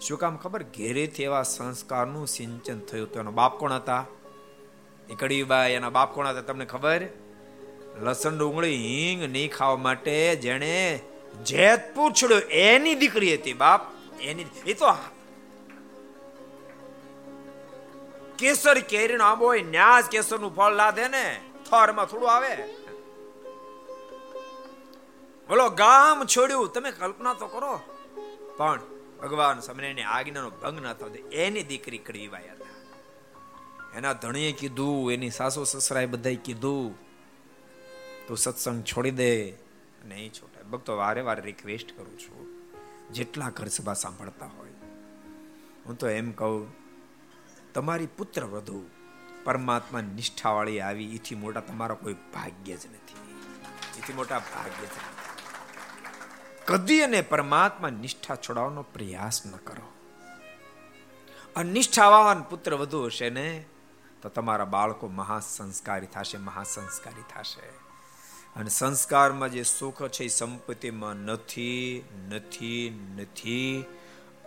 [0.01, 0.63] શું કામ ખબર?
[0.63, 4.05] ઘેરેથી એવા સંસ્કારનું સિંચન થયું તો એનો બાપ કોણ હતા?
[5.09, 7.07] એ કડીબાઈ, એના બાપ કોણ હતા તમને ખબર?
[8.01, 10.99] લસણ ડુંગળી, હિંગ નહીં ખાવા માટે જેણે
[11.45, 12.39] જેતપુર છોડ્યો.
[12.39, 13.81] એની દીકરી હતી બાપ.
[14.21, 14.85] એની એ તો
[18.41, 22.55] કેસર કેરીનો આંબો હોય, ન્યાજ કેસરનું ફળ લાદે ને, થરમાં થોડું આવે.
[25.49, 27.79] બોલો, ગામ છોડ્યું, તમે કલ્પના તો કરો.
[28.57, 28.79] પણ
[29.21, 32.65] ભગવાન સમયની આજ્ઞાનો ભંગ ન થતો એની દીકરી કડવીવાય હતા.
[33.97, 36.95] એના ધણીએ કીધું, એની સાસુ સસરાએ બધાએ કીધું,
[38.27, 39.53] તું સત્સંગ છોડી દે
[40.05, 42.47] નહીં છોડે ભક્તો, વારે વારે રિક્વેસ્ટ કરું છું.
[43.13, 44.69] જેટલા ઘર સભા સાંભળતા હોય.
[45.85, 46.80] હું તો એમ કહું
[47.73, 48.85] તમારી પુત્ર વધુ
[49.43, 53.15] પરમાત્મા નિષ્ઠાવાળી આવી, એથી મોટા તમારો કોઈ ભાગ્ય જ નથી.
[53.99, 55.21] એથી મોટા ભાગ્ય જ નથી.
[56.65, 59.93] કદી અને પરમાત્મા નિષ્ઠા છોડાવવાનો પ્રયાસ ન કરો.
[61.55, 63.65] અનિષ્ઠાવાન પુત્ર વધુ હશે ને,
[64.21, 67.67] તો તમારા બાળકો મહાસંસ્કારી થશે મહાસંસ્કારી થશે.
[68.55, 73.85] અને સંસ્કારમાં જે સુખ છે એ સંપત્તિમાં નથી નથી નથી.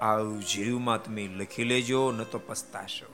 [0.03, 0.23] આ
[0.55, 3.14] જીવમાં તમે લખી લેજો, ન તો પસ્તાશો.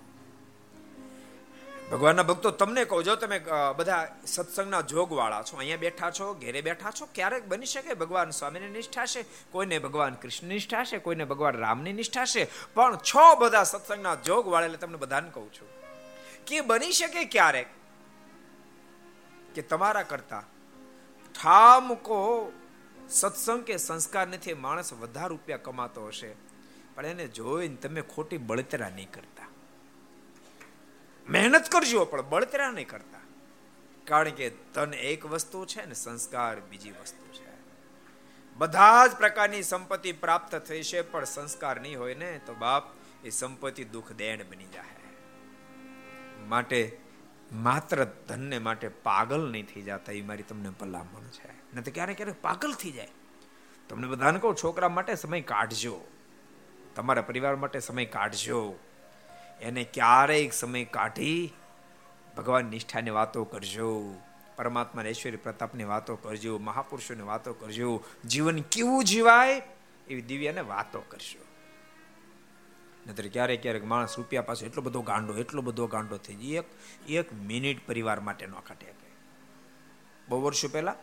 [1.90, 3.38] ભગવાનના ભક્તો, તમને કહો, જો તમે
[3.76, 8.70] બધા સત્સંગના જોગવાળા છો, અહીંયા બેઠા છો, ઘેરે બેઠા છો, ક્યારેક બની શકે ભગવાન સ્વામીની
[8.70, 13.64] નિષ્ઠા છે, કોઈને ભગવાન કૃષ્ણ નિષ્ઠા છે, કોઈને ભગવાન રામની નિષ્ઠા છે, પણ છો બધા
[13.64, 15.68] સત્સંગના જોગવાળા, એટલે તમને બધાને કહું છું,
[16.46, 17.68] કે બની શકે ક્યારેક
[19.54, 20.44] કે તમારા કરતા
[21.34, 22.52] ઠામકો
[23.08, 26.30] સત્સંગ કે સંસ્કાર નથી માણસ વધારે રૂપિયા કમાતો હશે.
[26.94, 29.39] પણ એને જોઈને તમે ખોટી બળતરા નહીં કરતા.
[31.28, 33.20] મહેનત કરજો, પણ બળતરા નહીં કરતા.
[34.04, 37.50] કારણ કે તન એક વસ્તુ છે ને, સંસ્કાર બીજી વસ્તુ છે.
[38.56, 42.84] બધા જ પ્રકારની સંપત્તિ પ્રાપ્ત થઈ છે, પણ સંસ્કાર નહીં હોય ને, તો બાપ
[43.24, 45.00] એ સંપત્તિ દુઃખ દેણ બની જાય
[46.48, 46.98] માટે
[47.52, 51.48] માત્ર ધનને માટે પાગલ નહીં થઈ જતા, એ મારી તમને ભલામણ છે.
[51.48, 53.08] નહીં તો ક્યારેક ક્યારેક પાગલ થઈ જાય.
[53.88, 56.08] તમને બધાને કહું, છોકરા માટે સમય કાઢજો.
[56.96, 58.78] તમારા પરિવાર માટે સમય કાઢજો.
[59.60, 61.52] એને ક્યારેક સમય કાઢી
[62.36, 64.14] ભગવાન નિષ્ઠાની વાતો કરજો
[64.56, 69.62] પરમાત્મા ઐશ્વર્ય પ્રતાપની વાતો કરજો, મહાપુરુષોની વાતો કરજો, જીવન કેવું જીવાય
[70.08, 71.42] એવી દિવ્યને વાતો કરજો.
[73.06, 76.66] નતર ક્યારેક ક્યારેક માણસ રૂપિયા પાસે એટલો બધો ગાંડો, એટલો બધો ગાંડો થઈ જાય, એક
[77.08, 78.94] એક મિનિટ પરિવાર માટે ન કાઢે
[80.28, 80.96] બહુ વર્ષો પહેલા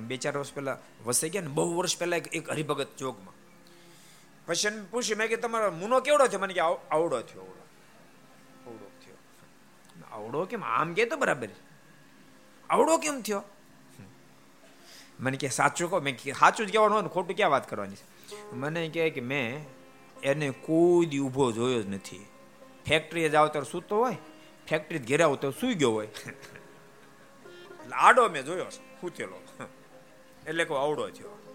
[0.00, 3.37] બે ચાર વર્ષ પહેલા વસે ગયા ને, બહુ વર્ષ પહેલા એક હરિભગત જોગમાં
[4.48, 6.40] પછી પૂછ્યું, મેં કે તમારો મુનો કેવડો થયો?
[6.40, 7.66] મને કે આવડો થયો, આવડો.
[8.66, 9.14] આવડો થયો.
[10.12, 10.64] આવડો કેમ?
[10.64, 11.48] આમ કે તો બરાબર.
[12.70, 13.42] આવડો કેમ થયો?
[15.20, 16.00] મને કે, સાચું કહો.
[16.00, 18.34] મેં સાચું જ કહેવાનું હોય ખોટું ક્યાં વાત કરવાની છે?
[18.52, 19.66] મને કહે કે, મેં
[20.22, 22.26] એને કોઈ દી ઊભો જોયો જ નથી.
[22.86, 24.16] ફેક્ટરીએ જાવ ત્યારે સૂતો હોય,
[24.68, 26.08] ફેક્ટરી ઘેરે આવો તો સૂઈ ગયો હોય.
[27.92, 29.42] આડો મેં જોયો, સૂતેલો.
[30.46, 31.47] એટલે કહો આવડો થયો.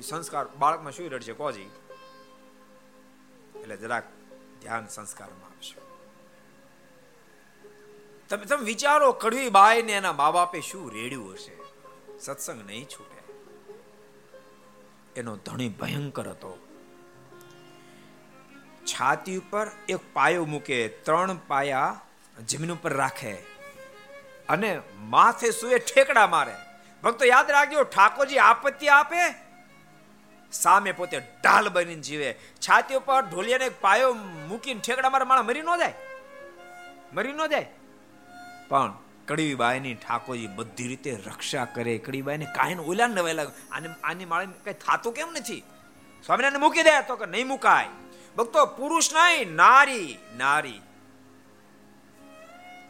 [0.00, 1.32] સંસ્કાર બાળકમાં શું રડશે?
[1.32, 1.70] કોજી
[3.60, 4.04] એટલે જરાક
[4.60, 5.80] ધ્યાન સંસ્કારમાં આવશે
[8.28, 11.56] તમે તમે વિચારો કડવી બાઈ ને એના મા બાપે શું રેડ્યું હશે?
[12.18, 13.22] સત્સંગ નહીં છૂટે.
[15.16, 16.68] એનો ધણી ભયંકર હતો.
[18.84, 22.00] છાતી ઉપર એક પાયો મૂકે, ત્રણ પાયા
[22.46, 23.32] જમીન ઉપર રાખે
[24.48, 26.54] અને માથે સુએ ઠેકડા મારે.
[27.02, 29.51] ભક્તો યાદ રાખજો, ઠાકોરજી આપત્તિ આપે
[30.52, 32.38] સામે પોતે ઢાલ બનીને જીવે.
[32.56, 34.12] છાતી ઉપર ઢોલિયાને પાયો
[34.48, 35.94] મૂકીને ઠેકડા મારા માણસ મરી ન જાય.
[37.12, 37.66] મરી ન જાય.
[38.68, 38.94] પણ
[39.28, 41.98] કડીબાઈની ઠાકોરજી બધી રીતે રક્ષા કરે.
[41.98, 43.34] કડીબાઈને કાંઈ ઓલા નવાય
[43.72, 45.62] આને આની માળે કઈ થતું કેમ નથી?
[46.26, 47.88] સ્વામિનારાયણ મૂકી દે તો કે નહીં મુકાય.
[48.36, 50.80] ભક્તો, પુરુષ નહીં, નારી નારી.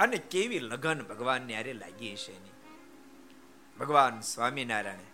[0.00, 2.48] અને કેવી લગન ભગવાનને આરે લાગી છે એની?
[3.80, 5.06] ભગવાન એક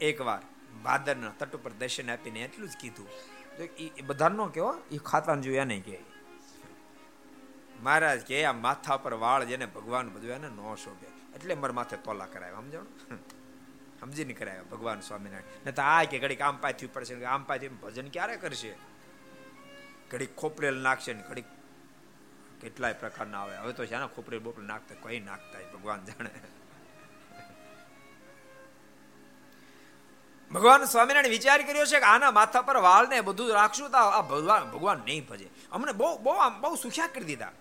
[0.00, 0.38] એકવાર
[0.84, 3.08] ભાદરના તટ ઉપર દર્શન આપીને એટલું જ કીધું.
[3.56, 5.98] તો એ બધાનો કેવો એ ખાતાને જોયા નહીં કે.
[7.82, 11.06] મહારાજ કે, આ માથા પર વાળ જેને ભગવાન બધું એને નો શોભે.
[11.34, 12.84] એટલે મારા માથે તોલા કરાવ્યા સમજણ?
[14.00, 15.64] સમજીને કરાવ્યા ભગવાન સ્વામિનારાયણ.
[15.66, 18.74] ને તો આ કે ઘડીક આમ પાથ્યું પડશે આમ પાથ્યું ભજન ક્યારે કરશે?
[20.10, 21.44] ઘડીક ખોપરેલ નાખશે ને ઘડીક
[22.60, 23.56] કેટલાય પ્રકારના આવે.
[23.56, 26.30] હવે તો છે ને ખોપરેલ બોપરેલ નાખતા કઈ નાખતા ભગવાન જાણે.
[30.50, 34.22] ભગવાન સ્વામિનારાયણ વિચાર કર્યો છે કે આના માથા પર વાળ ને બધું રાખશું તો આ
[34.22, 35.48] ભગવાન ભગવાન નહીં ભજે.
[35.72, 37.52] અમને બહુ બહુ આમ બહુ સુખ્યા કરી દીધા.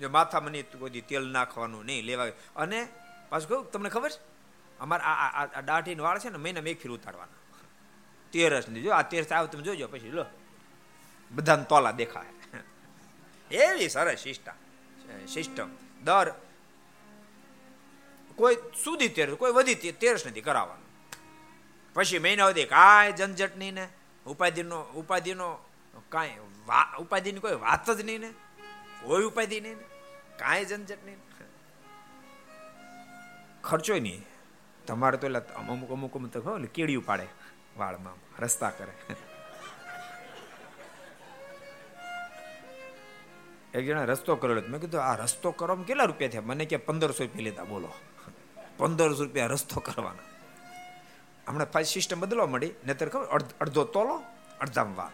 [0.00, 2.88] જો માથા મને કોઈ તેલ નાખવાનું નહીં લેવા અને
[3.30, 4.20] પાછું કહું, તમને ખબર છે?
[4.80, 7.42] અમારે આ આ દાઢીને વાળ છે ને મહિનામાં એક ફીર ઉતારવાના.
[8.32, 10.24] તેરસની જો આ તેરસ આવે તમે જોજો પછી, લો.
[11.30, 12.32] બધાને તોલા દેખાય.
[13.50, 14.56] એવી સરસ સિસ્ટમ
[15.26, 15.68] સિસ્ટમ
[16.04, 16.28] દર
[18.36, 20.85] કોઈ સુધી તેરસ કોઈ વધી તેરસ નથી કરાવવાનું.
[21.96, 23.88] પછી મહિના સુધી કાંઈ ઝંઝટ નહીં ને
[24.26, 25.48] ઉપાધિનો ઉપાધિનો
[26.08, 26.38] કાંઈ
[26.98, 28.30] ઉપાધિની કોઈ વાત જ નહીં ને
[29.02, 29.84] કોઈ ઉપાધિ નહીં ને
[30.38, 31.18] કાંઈ ઝંઝટ નહીં
[33.64, 34.24] ખર્ચો નહીં.
[34.86, 37.26] તમારે તો અમુક અમુક અમુક તો કેડિયું પાડે
[37.76, 38.92] વાળમાં, રસ્તા કરે.
[43.74, 46.46] એક જણા રસ્તો કરેલો મેં કીધું, આ રસ્તો કરવામાં કેટલા રૂપિયા થયા?
[46.50, 47.64] મને કે, પંદરસો રૂપિયા લીધા.
[47.64, 47.90] બોલો.
[48.76, 50.35] પંદરસો રૂપિયા રસ્તો કરવાના.
[51.48, 53.26] હમણાં પાછી સિસ્ટમ બદલવા મળી નતર ખબર
[53.60, 54.22] અડધો તોલો,
[54.60, 55.12] અડધામાં વાર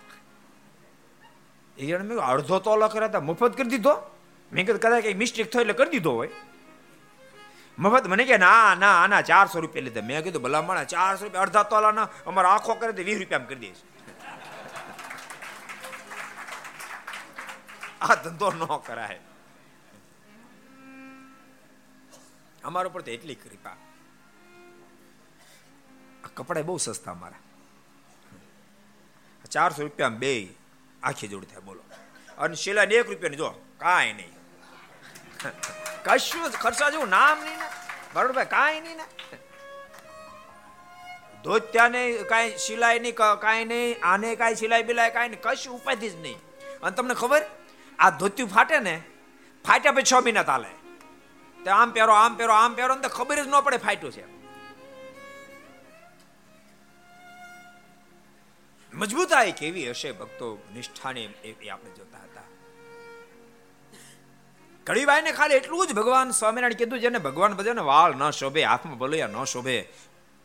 [1.79, 3.95] એ મેં અડધો તોલો કર્યા હતા, મફત કરી દીધો?
[4.53, 6.29] મેં કીધું, કદાચ કઈ મિસ્ટેક થયો એટલે કરી દીધો હોય.
[7.79, 10.01] મફત મને કે, ના ના, આના ચારસો રૂપિયા લીધા.
[10.01, 13.55] મેં કીધું ભલા મળે ચારસો રૂપિયા, અડધા તોલાના, અમારે આખો કરે તો વીસ રૂપિયા કરી
[13.55, 13.83] દઈશ.
[18.01, 19.21] આ ધંધો ન કરાય.
[22.65, 23.77] અમારા ઉપર તો એટલી કૃપા.
[26.37, 27.43] કપડા બહુ સસ્તા મારા.
[29.51, 30.49] ચારસો રૂપિયા બે
[31.03, 31.83] આખી જોડ થાય, બોલો.
[32.39, 34.35] અને શેલા એક રૂપિયા જો, કાંઈ નહીં.
[36.05, 37.69] કશું ખર્ચા જેવું નામ નહીં ને.
[38.15, 39.07] બરોબર ભાઈ કાંઈ નહીં ને.
[41.45, 46.11] ધોત્યા નહીં કાંઈ સિલાઈ નહીં કાંઈ નહીં, આને કાંઈ સિલાઈ બિલાઈ કાંઈ નહીં, કશું ઉપાધિ
[46.11, 46.39] જ નહીં.
[46.83, 47.43] અને તમને ખબર,
[47.99, 49.03] આ ધોત્યું ફાટે ને,
[49.65, 50.71] ફાટ્યા પછી છ મહિના ચાલે
[51.65, 54.42] તે આમ પહેરો આમ પહેરો આમ પહેરો, ને તો ખબર જ ન પડે ફાટ્યું છે.
[58.95, 61.27] મજબૂતાઈ કેવી હશે ભક્તો નિષ્ઠાને
[61.73, 62.41] આપણે જોતા હતા.
[64.87, 69.27] કડીબાઈને ખાલી એટલું જ ભગવાન સ્વામિનારાયણ કીધું જેને ભગવાન ભજન વાળ ન શોભે, હાથમાં બલોયા
[69.27, 69.89] ન શોભે.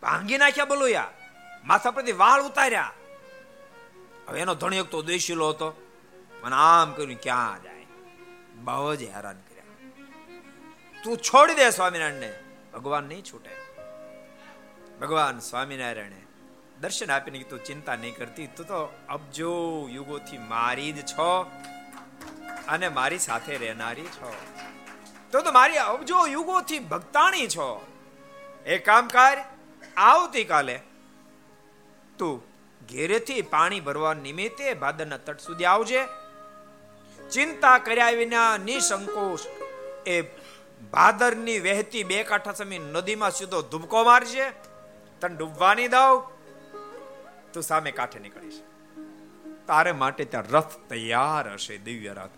[0.01, 1.13] ભાંગી નાખ્યા બલોયા.
[1.65, 2.93] માથા પરથી વાળ ઉતાર્યા.
[4.27, 5.87] હવે એનો ધણિયક તો દેશીલો હતો.
[6.43, 7.85] મને આમ કર્યું ક્યાં જાય?
[8.55, 9.63] બહુ જ હેરાન કર્યા.
[11.03, 12.39] તું છોડી દે સ્વામિનારાયણને.
[12.73, 13.55] ભગવાન નહીં છૂટે.
[15.01, 16.26] ભગવાન સ્વામિનારાયણે
[16.81, 18.47] દર્શન આપીને તું ચિંતા નહીં કરતી.
[18.47, 19.51] તું તો અબજો
[19.91, 21.29] યુગોથી મારી જ છો
[22.67, 24.33] અને મારી સાથે રહેનારી છો.
[25.31, 27.69] તો તો મારી અબજો યુગોથી ભક્તાણી છો.
[28.65, 29.37] એ કામ કર,
[29.97, 30.77] આવતીકાલે
[32.17, 32.35] તું
[32.89, 36.01] ઘેરેથી પાણી ભરવા નિમિત્તે ભાદરના તટ સુધી આવજે.
[37.31, 39.41] ચિંતા કર્યા વિના નિસંકોચ
[40.07, 40.21] એ
[40.93, 44.45] ભાદરની વહેતી બે કાંઠા સમી નદીમાં સીધો ધુબકો મારજે.
[45.21, 46.36] તને ડૂબવાની દઉં
[47.57, 48.61] તું સામે કાંઠે નીકળીશ.
[49.67, 52.29] તારે માટે ત્યાં રથ તૈયાર હશે દિવ્ય રથ.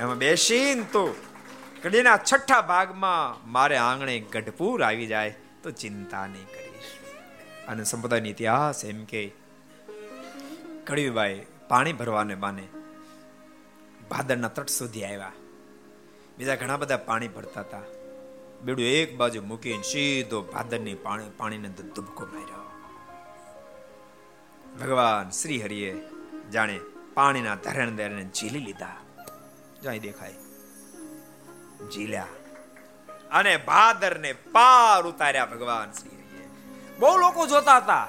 [0.00, 1.14] એમાં બેસીન તું.
[1.82, 6.98] કડીના છઠ્ઠા ભાગમાં મારે આંગણે ગઢપુર આવી જાય તો ચિંતા નહીં કરીશ.
[7.68, 9.32] અને સંપ્રદાયનો ઇતિહાસ એમ કે
[10.86, 12.68] કડવીબાઈ પાણી ભરવાને બાને
[14.10, 15.32] ભાદરના તટ સુધી આવ્યા.
[16.38, 17.80] બીજા ઘણા બધા પાણી ભરતા હતા.
[18.62, 22.65] બેડું એક બાજુ મૂકીને સીધો ભાદરની પાણી પાણીને ધુબકો માર્યો.
[24.80, 26.08] ભગવાન શ્રી હરિએ
[26.52, 26.80] જાણે
[27.14, 28.96] પાણીના ધરણ ધરણે ઝીલી લીધા.
[29.82, 30.34] જાય દેખાય,
[31.94, 32.26] ઝીલ્યા.
[33.30, 36.46] અને ભાદરને પાર ઉતાર્યા ભગવાન શ્રી હરિએ
[36.98, 38.08] બહુ લોકો જોતા હતા.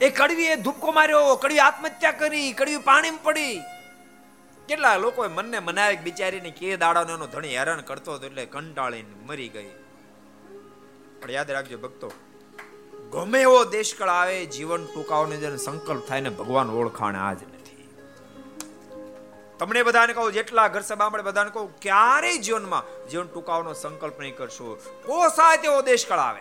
[0.00, 3.60] એ કડવી એ ધૂપકો માર્યો, કડવી આત્મહત્યા કરી, કડવી પાણીમાં પડી.
[4.68, 9.48] કેટલા લોકોએ મનને મનાવે બિચારીને કે દાડાનો એનો ધણી હેરાન કરતો હતો એટલે કંટાળીને મરી
[9.48, 9.70] ગઈ.
[11.22, 12.12] પણ યાદ રાખજો ભક્તો
[13.12, 17.88] ગમે એવો દેશકળ આવે, જીવન ટૂંકાઓને જેને સંકલ્પ થાય ને ભગવાન ઓળખાણ, આ જ નથી.
[19.58, 24.74] તમને બધાને કહું, જેટલા ઘર સભામાં બધાને કહું, ક્યારેય જીવનમાં જીવન ટૂંકાઓનો સંકલ્પ નહીં કરશો.
[25.06, 26.40] કોસાય તેવો દેશકળ આવે?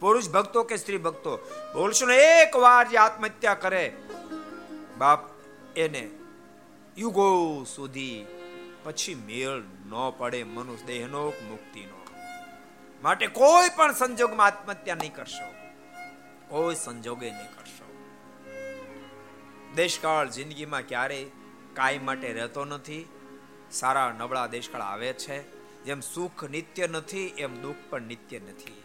[0.00, 1.36] પુરુષ ભક્તો કે સ્ત્રી ભક્તો?
[1.74, 3.96] બોલશો ને, એક વાર જે આત્મહત્યા કરે,
[4.98, 5.20] બાપ
[5.76, 6.10] એને
[6.98, 8.26] યુગો સુધી
[8.84, 12.06] પછી મેળ ન પડે, મનુષ્ય દેહનો મુક્તિનો.
[13.02, 15.63] માટે કોઈ પણ સંજોગમાં આત્મહત્યા નહીં કરશો.
[16.54, 17.86] કોઈ સંજોગે નહીં કરશો.
[19.74, 21.24] દેશકાળ જિંદગીમાં ક્યારેય
[21.74, 23.08] કાય માટે રહેતો નથી.
[23.70, 25.42] સારા નબળા દેશકાળ આવે છે.
[25.84, 28.82] જેમ સુખ નિત્ય નથી, એમ દુઃખ પણ નિત્ય નથી.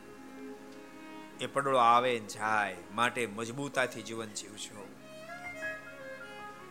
[1.42, 4.88] એ પડળો આવે જાય, માટે મજબૂતાથી જીવન જીવશો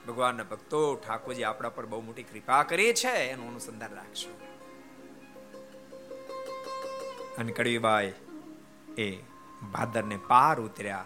[0.08, 4.40] ભગવાનના ભક્તો, ઠાકોરજી આપણા પર બહુ મોટી કૃપા કરી છે, એનું અનુસંધાન રાખશો.
[7.38, 8.12] અને કડવીબાઈ
[8.98, 9.27] એ
[9.62, 11.04] ભાદરને પાર ઉતર્યા.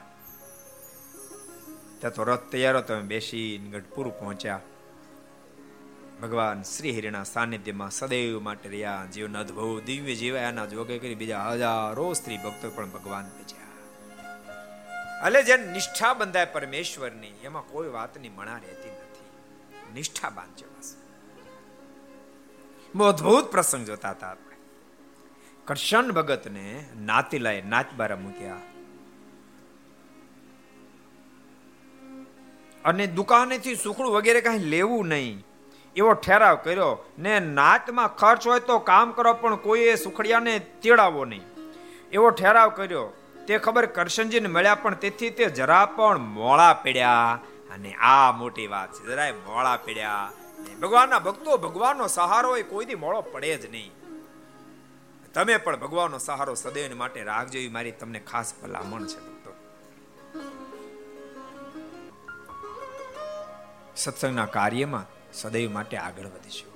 [1.99, 4.61] ત્યાં તો રથ તૈયાર હતો બેસી ગઢપુર પહોંચ્યા.
[6.23, 9.07] ભગવાન શ્રી હરિના સાનિધ્યમાં સદૈવ માટે રહ્યા.
[9.13, 13.63] જીવન અદભુત દિવ્ય જીવાયાના જોગે કરી બીજા હજારો સ્ત્રી ભક્તો પણ ભગવાન ભજ્યા.
[15.27, 19.13] એટલે જે નિષ્ઠા બંધાય પરમેશ્વરની, એમાં કોઈ વાતની મણા રહેતી નથી.
[19.95, 20.97] નિષ્ઠા બાંધજો બસ
[22.95, 24.37] બહુ અદભુત પ્રસંગ જોતા હતા
[25.65, 28.57] કરશન ભગતને નાતીલાએ નાચબારા મૂક્યા.
[32.85, 35.47] અને દુકાનેથી સુખડું વગેરે કઈ લેવું નહીં.
[35.97, 41.43] એવો ઠેરાવ કર્યો, ને નાચમાં ખર્ચ હોય તો કામ કરો, પણ કોઈએ સુખડિયાને તેડાવો નહીં.
[42.13, 43.13] એવો ઠેરાવ કર્યો,
[43.47, 47.39] તે ખબર કરશનજીને મળ્યા, પણ તેથી તે જરા પણ મોળા પડ્યા.
[47.75, 50.31] અને આ મોટી વાત છે, જરાય મોળા પડ્યા
[50.83, 53.91] ભગવાનના ભક્તો ભગવાનનો સહારો હોય કોઈ દી મોળો પડે જ નહીં.
[55.35, 59.55] તમે પણ ભગવાનનો સહારો સદૈવ માટે રાખજો એવી મારી તમને ખાસ ભલામણ છે ભક્તો.
[63.97, 66.72] સત્સંગના કાર્યમાં સદૈવ માટે આગળ વધીશું.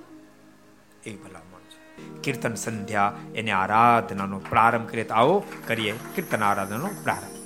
[1.04, 2.20] એ ભલામણ છે.
[2.20, 7.36] કીર્તન સંધ્યા, એને આરાધનાનો પ્રારંભ કરીએ આવો, કરીએ કીર્તન આરાધનાનો પ્રારંભ.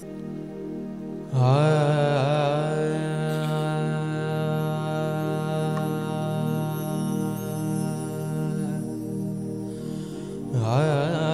[1.37, 3.10] હા.
[10.71, 11.30] 哎，哎，哎。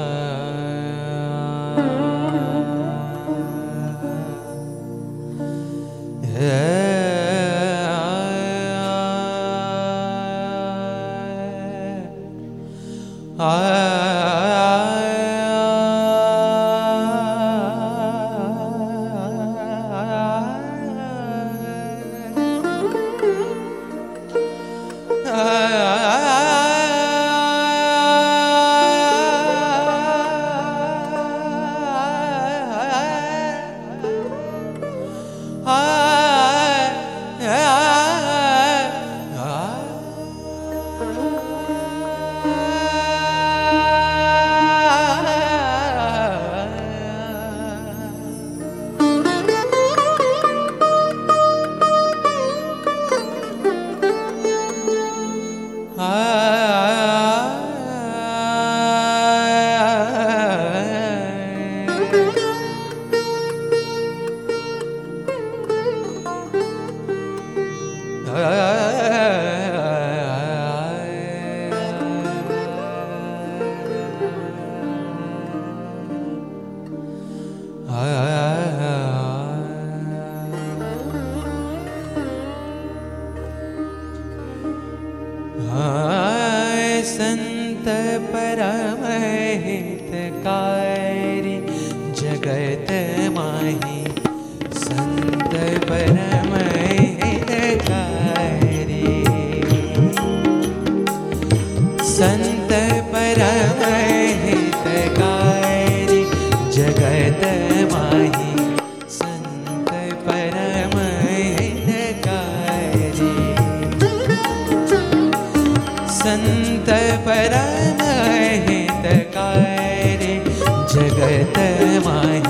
[121.18, 121.58] गत
[122.06, 122.45] माय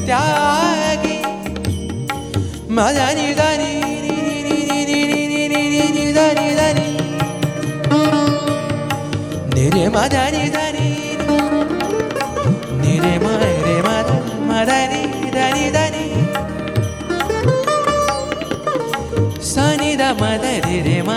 [0.07, 1.17] त्यागी
[2.79, 3.71] मजा निदानी
[9.55, 10.89] निरे मदनि धनि
[12.81, 14.09] निरे मरे मद
[14.49, 15.12] मदनी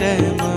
[0.00, 0.49] damn.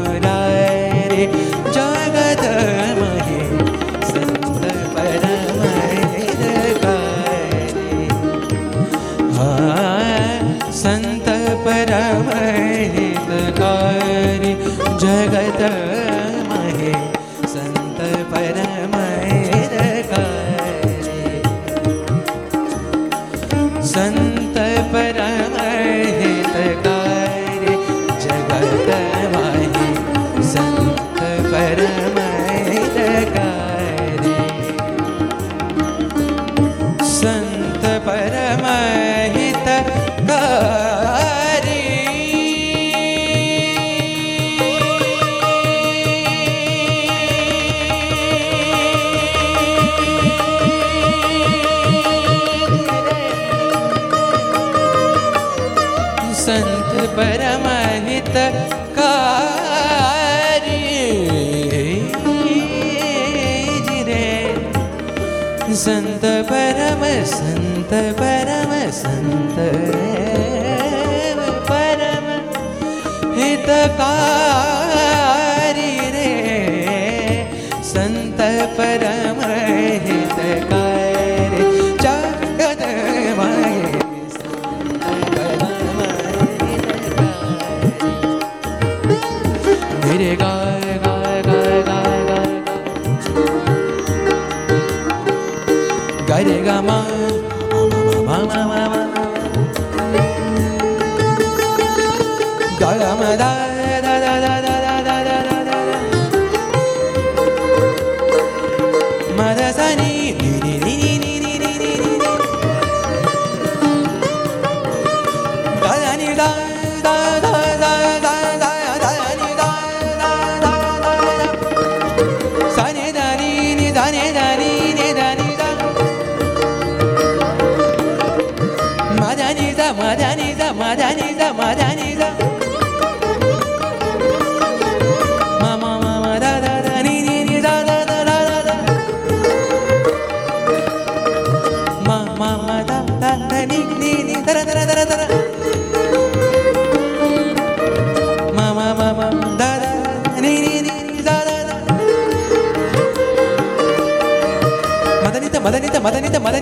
[58.33, 58.43] செய்த
[58.97, 59.41] காரிரே
[65.83, 67.03] சந்த பரம
[67.33, 68.71] சந்த பரம
[69.01, 69.57] சந்த
[71.69, 72.27] பரம
[73.37, 74.11] ஹிதகா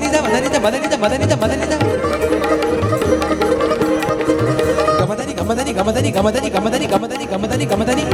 [0.01, 1.73] మదనిత మదనిత మదనిత మదనిత మదనిత మదనిత
[5.01, 8.05] గమదని గమదని గమదని గమదని గమదని గమదని గమదని గమదని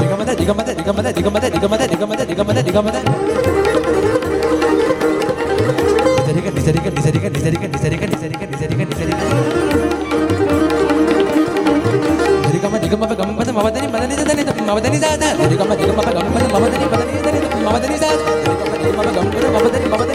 [0.00, 2.96] దిగమద దిగమద దిగమద దిగమద దిగమద దిగమద దిగమద దిగమద
[6.18, 9.20] నిజరిక నిజరిక నిజరిక నిజరిక నిజరిక నిజరిక నిజరిక నిజరిక
[12.52, 16.27] నిగమ నిగమ గమ్మద మమదని మదని Dhanitha మమదని దాద నిగమ నిగమ Mamadani Zad, Mamadani Zad, Mamadani
[16.33, 20.14] Zad, Mamadani Zad, Mamadani Zad, Mamadani Zad, Mamadani Zad, Mamadani Zad,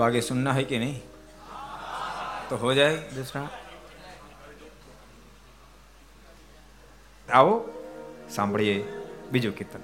[0.00, 0.96] अब आगे सुनना है कि नहीं
[2.50, 3.42] तो हो जाए दूसरा
[7.28, 7.54] આવો
[8.30, 8.76] સાંભળીએ
[9.32, 9.82] બીજું કીર્તન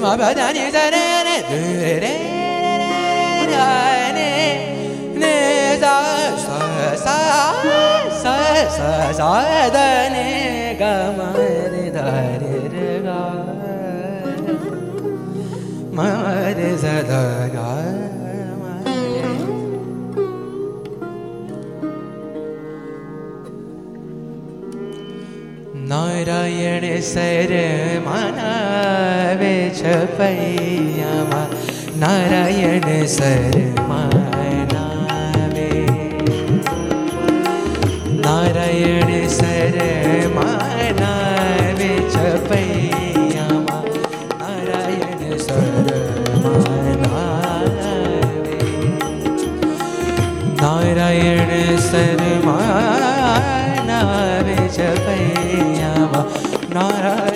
[0.00, 1.36] My ba is ni da re ne
[2.00, 2.32] ne ne
[25.92, 27.52] Narayan sir
[28.04, 31.56] માનાવે છપૈયામાં
[32.02, 33.58] નારાયણ સર
[33.90, 35.68] માનાવે
[38.22, 39.51] નારાયણ સર
[56.72, 57.31] છપૈયામાં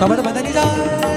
[0.00, 1.11] Kamar Madaniza.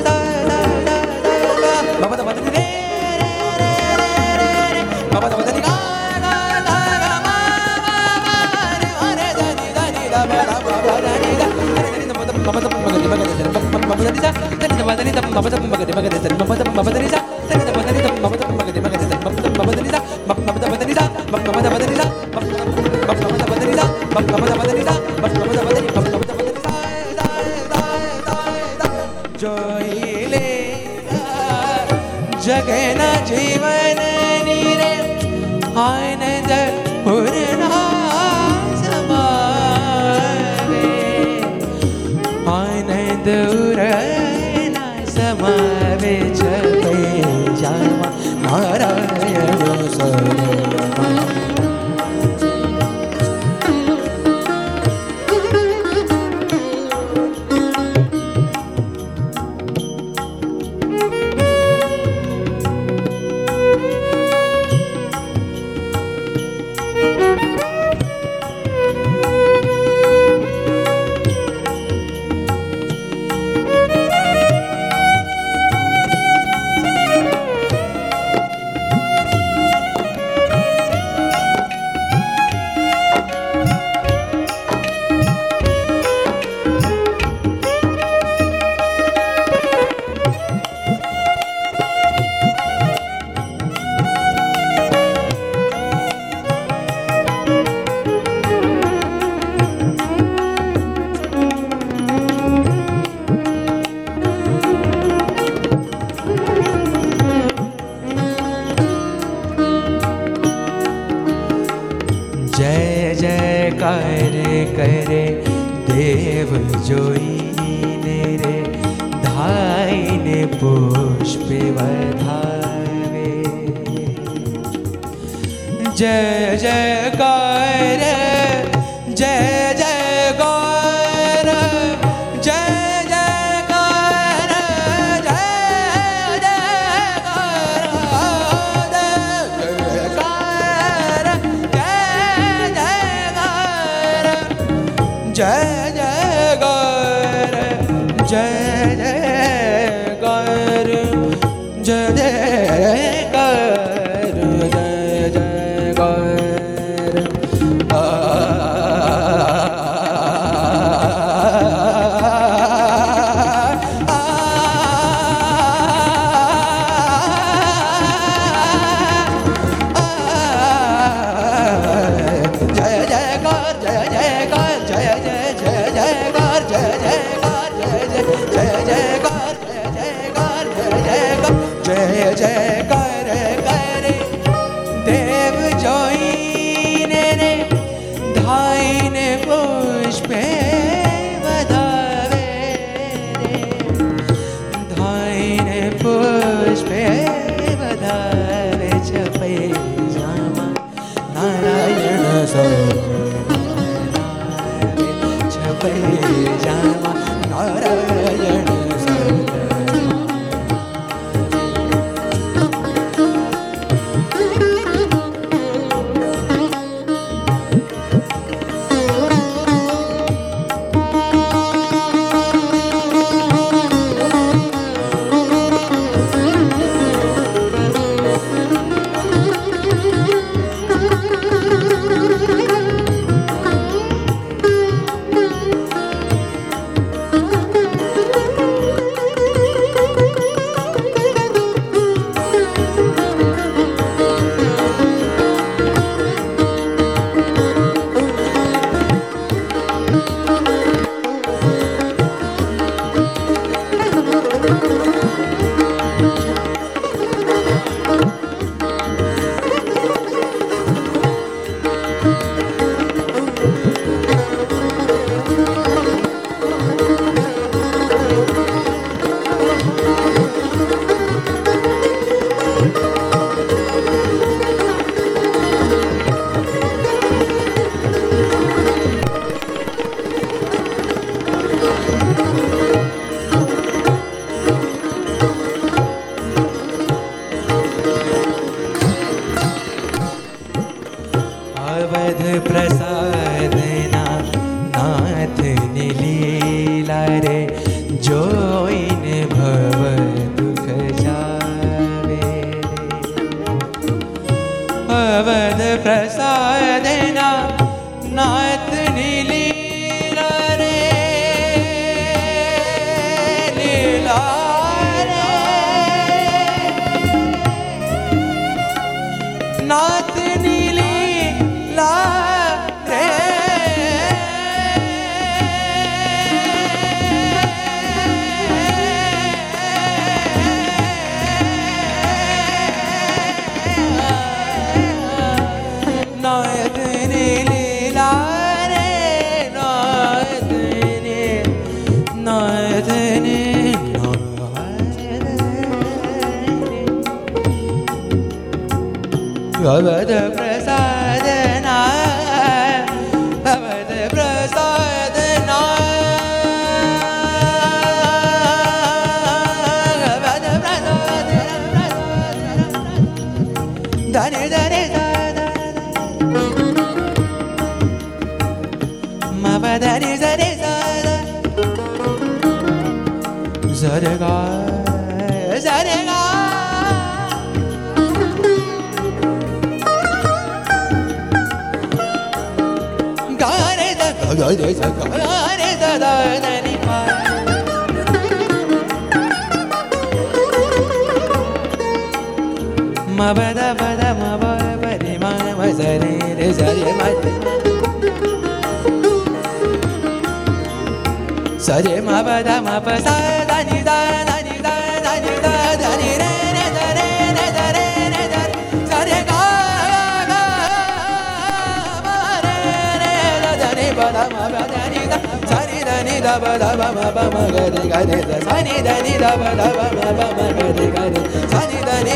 [14.96, 16.46] ba da ni da ba ba da ba ga de ba ga de da ba
[16.48, 17.25] ba da ba ba da ni da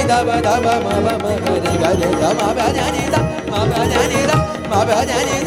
[0.10, 0.24] मा
[2.78, 3.04] जानी
[3.52, 3.60] मा
[3.94, 4.22] जानी
[4.70, 4.80] मा
[5.10, 5.38] जानी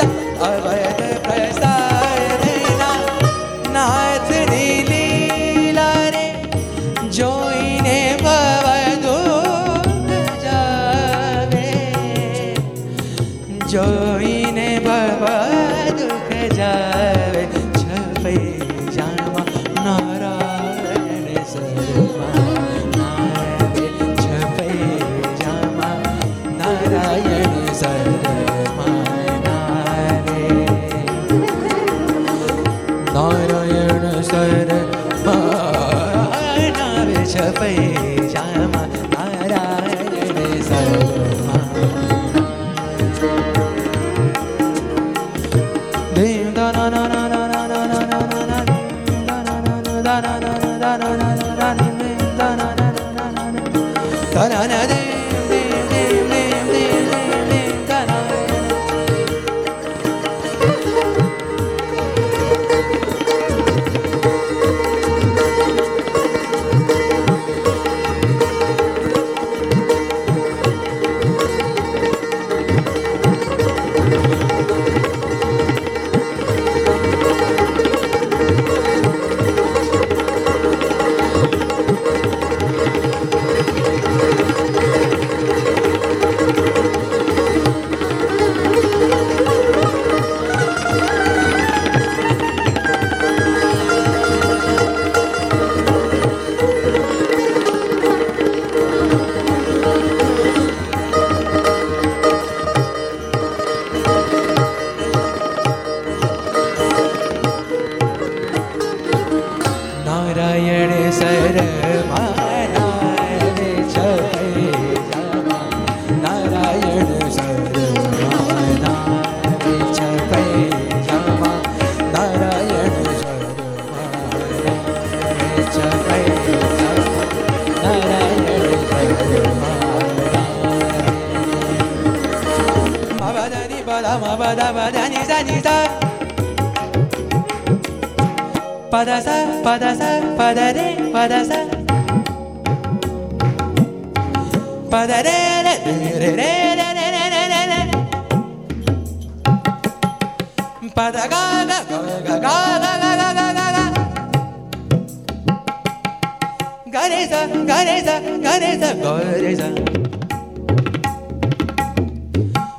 [156.93, 157.41] Gareza,
[157.71, 158.15] gareza,
[158.47, 159.69] gareza, gareza.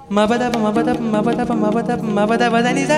[0.10, 2.98] Mabada, mabada, mabada, mabada, mabada, badaniza.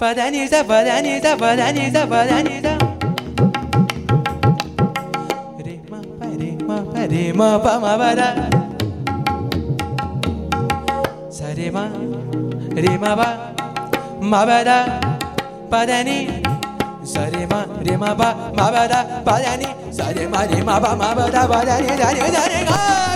[0.00, 2.57] Badaniza, badaniza, badaniza, badaniza.
[7.10, 7.32] Re
[7.64, 8.28] pa ma ba da
[11.36, 11.84] sa re ma
[12.84, 13.28] re ma ba
[14.30, 14.78] ma ba da
[15.70, 15.98] pa da
[17.12, 19.52] sa re ma re ma ba ma ba da pa da
[19.98, 20.24] sa re
[20.68, 23.07] ma ba ma ba da pa da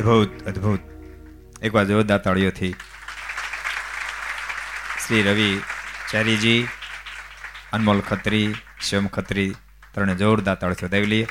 [0.00, 0.80] અદ્ભુત અદ્ભુત.
[1.62, 2.72] એકવાર જોરદાર તાળીઓથી
[5.02, 5.60] શ્રી રવિ
[6.12, 6.68] ચારીજી,
[7.72, 9.54] અનમોલ ખત્રી, શિવમ ખત્રી,
[9.94, 11.26] ત્રણે જોરદાર તાળીઓ દેવી લઈએ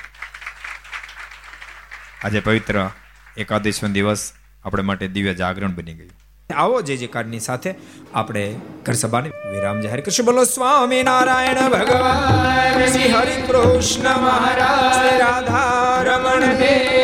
[2.24, 2.90] આજે પવિત્ર
[3.38, 4.34] એકાદશનો દિવસ.
[4.66, 6.19] આપણે માટે દિવ્ય જાગરણ બની ગયું.
[6.56, 7.10] આવો જે જે
[7.40, 7.76] સાથે
[8.16, 8.56] આપણે
[8.86, 10.26] ઘર સભાને વિરામ જાહેર કરશું.
[10.26, 16.56] બોલો, સ્વામી નારાયણ ભગવાન, શ્રી હરિ કૃષ્ણ મહારાજ રાધા રમણ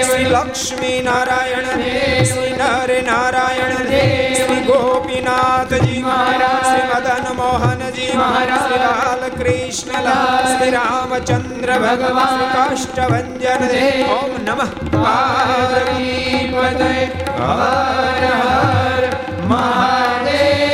[0.04, 1.64] શ્રી લક્ષ્મી નારાયણ
[2.24, 3.76] શ્રી નર નારાયણ
[4.34, 14.12] શ્રી ગોપીનાથજી મહારાજ, શ્રી મદન મોહનજી મહારાજ, શ્રી લાલ કૃષ્ણલાલ શ્રી રામચંદ્ર ભગવાન કાષ્ટભંજન દેવ
[14.12, 14.66] ઓમ નમઃ.
[15.04, 17.06] પાર્વતી પતય
[17.38, 18.95] હર હર
[19.48, 20.65] મહાદેવ.